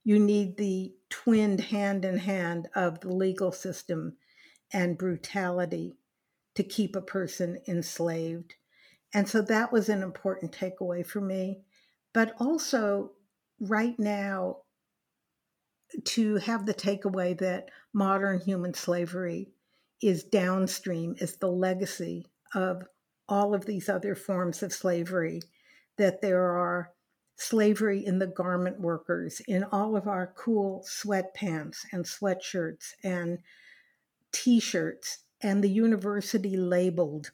You 0.03 0.19
need 0.19 0.57
the 0.57 0.93
twinned 1.09 1.61
hand 1.61 2.05
in 2.05 2.17
hand 2.17 2.67
of 2.75 2.99
the 3.01 3.13
legal 3.13 3.51
system 3.51 4.17
and 4.73 4.97
brutality 4.97 5.97
to 6.55 6.63
keep 6.63 6.95
a 6.95 7.01
person 7.01 7.59
enslaved. 7.67 8.55
And 9.13 9.27
so 9.27 9.41
that 9.43 9.71
was 9.71 9.89
an 9.89 10.03
important 10.03 10.51
takeaway 10.51 11.05
for 11.05 11.21
me. 11.21 11.61
But 12.13 12.33
also, 12.39 13.11
right 13.59 13.97
now, 13.99 14.57
to 16.03 16.35
have 16.37 16.65
the 16.65 16.73
takeaway 16.73 17.37
that 17.39 17.69
modern 17.93 18.39
human 18.39 18.73
slavery 18.73 19.49
is 20.01 20.23
downstream, 20.23 21.15
is 21.19 21.37
the 21.37 21.51
legacy 21.51 22.27
of 22.53 22.83
all 23.27 23.53
of 23.53 23.65
these 23.65 23.89
other 23.89 24.15
forms 24.15 24.63
of 24.63 24.73
slavery, 24.73 25.41
that 25.97 26.21
there 26.21 26.41
are 26.41 26.91
slavery 27.35 28.05
in 28.05 28.19
the 28.19 28.27
garment 28.27 28.79
workers, 28.79 29.41
in 29.47 29.63
all 29.65 29.95
of 29.95 30.07
our 30.07 30.33
cool 30.35 30.85
sweatpants 30.87 31.77
and 31.91 32.05
sweatshirts 32.05 32.93
and 33.03 33.39
t 34.31 34.59
shirts, 34.59 35.19
and 35.41 35.63
the 35.63 35.69
university 35.69 36.57
labeled, 36.57 37.31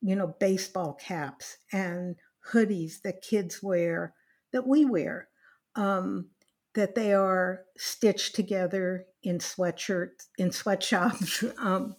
you 0.00 0.16
know, 0.16 0.34
baseball 0.38 0.94
caps 0.94 1.58
and 1.72 2.16
hoodies 2.52 3.02
that 3.02 3.22
kids 3.22 3.62
wear, 3.62 4.14
that 4.52 4.66
we 4.66 4.84
wear. 4.84 5.28
Um, 5.74 6.30
that 6.76 6.94
they 6.94 7.14
are 7.14 7.62
stitched 7.78 8.34
together 8.34 9.06
in 9.22 9.38
sweatshirts 9.38 10.26
in 10.36 10.52
sweatshops 10.52 11.42
um, 11.58 11.96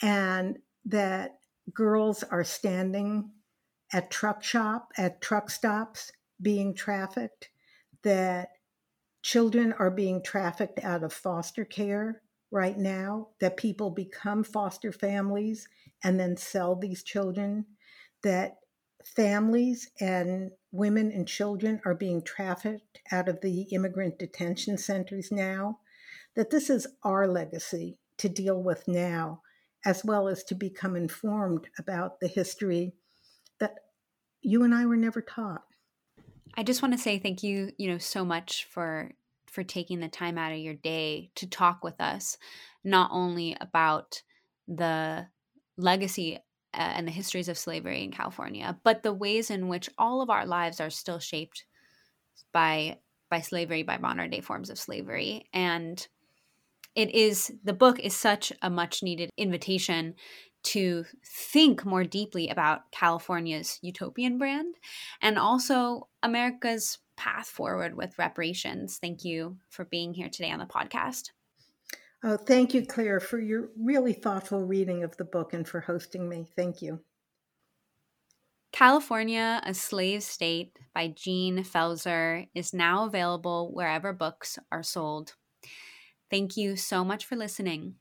and 0.00 0.56
that 0.86 1.38
girls 1.74 2.22
are 2.22 2.44
standing 2.44 3.28
at 3.92 4.10
truck 4.10 4.42
shop 4.42 4.92
at 4.96 5.20
truck 5.20 5.50
stops 5.50 6.12
being 6.40 6.72
trafficked 6.74 7.50
that 8.04 8.50
children 9.22 9.74
are 9.74 9.90
being 9.90 10.22
trafficked 10.22 10.78
out 10.84 11.02
of 11.02 11.12
foster 11.12 11.64
care 11.64 12.22
right 12.52 12.78
now 12.78 13.28
that 13.40 13.56
people 13.56 13.90
become 13.90 14.44
foster 14.44 14.92
families 14.92 15.68
and 16.04 16.18
then 16.18 16.36
sell 16.36 16.76
these 16.76 17.02
children 17.02 17.64
that 18.22 18.56
families 19.04 19.90
and 20.00 20.50
women 20.72 21.10
and 21.12 21.26
children 21.26 21.80
are 21.84 21.94
being 21.94 22.22
trafficked 22.22 23.00
out 23.12 23.28
of 23.28 23.40
the 23.40 23.62
immigrant 23.72 24.18
detention 24.18 24.76
centers 24.76 25.30
now, 25.30 25.78
that 26.36 26.50
this 26.50 26.68
is 26.68 26.86
our 27.02 27.26
legacy 27.26 27.98
to 28.18 28.28
deal 28.28 28.62
with 28.62 28.86
now, 28.86 29.40
as 29.84 30.04
well 30.04 30.28
as 30.28 30.44
to 30.44 30.54
become 30.54 30.96
informed 30.96 31.68
about 31.78 32.20
the 32.20 32.28
history 32.28 32.92
that 33.60 33.74
you 34.42 34.62
and 34.62 34.74
I 34.74 34.86
were 34.86 34.96
never 34.96 35.22
taught. 35.22 35.62
I 36.56 36.62
just 36.62 36.82
want 36.82 36.94
to 36.94 37.00
say 37.00 37.18
thank 37.18 37.42
you, 37.42 37.72
you 37.78 37.90
know, 37.90 37.98
so 37.98 38.24
much 38.24 38.66
for 38.70 39.12
for 39.46 39.64
taking 39.64 40.00
the 40.00 40.08
time 40.08 40.36
out 40.36 40.52
of 40.52 40.58
your 40.58 40.74
day 40.74 41.30
to 41.34 41.46
talk 41.46 41.82
with 41.82 41.98
us 42.00 42.36
not 42.84 43.10
only 43.12 43.56
about 43.60 44.22
the 44.66 45.26
legacy 45.78 46.36
uh, 46.74 46.76
and 46.76 47.06
the 47.06 47.12
histories 47.12 47.48
of 47.48 47.56
slavery 47.56 48.02
in 48.04 48.10
California, 48.10 48.78
but 48.84 49.02
the 49.02 49.14
ways 49.14 49.50
in 49.50 49.68
which 49.68 49.88
all 49.96 50.20
of 50.20 50.28
our 50.28 50.44
lives 50.44 50.80
are 50.80 50.90
still 50.90 51.18
shaped 51.18 51.64
by 52.52 52.98
by 53.30 53.40
slavery, 53.40 53.82
by 53.82 53.98
modern 53.98 54.30
day 54.30 54.40
forms 54.40 54.70
of 54.70 54.78
slavery, 54.78 55.46
and 55.52 56.06
it 56.94 57.14
is 57.14 57.52
the 57.64 57.72
book 57.72 57.98
is 58.00 58.14
such 58.14 58.52
a 58.60 58.68
much 58.68 59.02
needed 59.02 59.30
invitation 59.36 60.14
to 60.64 61.04
think 61.24 61.84
more 61.84 62.04
deeply 62.04 62.48
about 62.48 62.90
California's 62.90 63.78
utopian 63.80 64.38
brand 64.38 64.74
and 65.22 65.38
also 65.38 66.08
America's 66.22 66.98
path 67.16 67.46
forward 67.46 67.96
with 67.96 68.18
reparations. 68.18 68.98
Thank 69.00 69.24
you 69.24 69.56
for 69.70 69.84
being 69.84 70.14
here 70.14 70.28
today 70.28 70.50
on 70.50 70.58
the 70.58 70.66
podcast. 70.66 71.30
Oh, 72.24 72.36
thank 72.36 72.74
you, 72.74 72.84
Claire, 72.84 73.20
for 73.20 73.38
your 73.38 73.70
really 73.78 74.12
thoughtful 74.12 74.64
reading 74.64 75.04
of 75.04 75.16
the 75.16 75.24
book 75.24 75.52
and 75.52 75.66
for 75.66 75.80
hosting 75.80 76.28
me. 76.28 76.48
Thank 76.56 76.82
you. 76.82 77.00
California, 78.72 79.62
a 79.64 79.72
Slave 79.72 80.22
State 80.22 80.78
by 80.94 81.08
Jean 81.08 81.58
Pfaelzer 81.58 82.48
is 82.54 82.74
now 82.74 83.06
available 83.06 83.72
wherever 83.72 84.12
books 84.12 84.58
are 84.70 84.82
sold. 84.82 85.34
Thank 86.30 86.56
you 86.56 86.76
so 86.76 87.04
much 87.04 87.24
for 87.24 87.36
listening. 87.36 87.94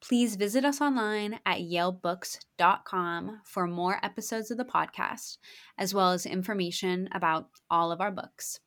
Please 0.00 0.36
visit 0.36 0.64
us 0.64 0.80
online 0.80 1.40
at 1.44 1.58
yalebooks.com 1.58 3.40
for 3.44 3.66
more 3.66 3.98
episodes 4.02 4.50
of 4.50 4.56
the 4.56 4.64
podcast, 4.64 5.36
as 5.76 5.92
well 5.92 6.12
as 6.12 6.24
information 6.24 7.08
about 7.12 7.48
all 7.70 7.92
of 7.92 8.00
our 8.00 8.10
books. 8.10 8.60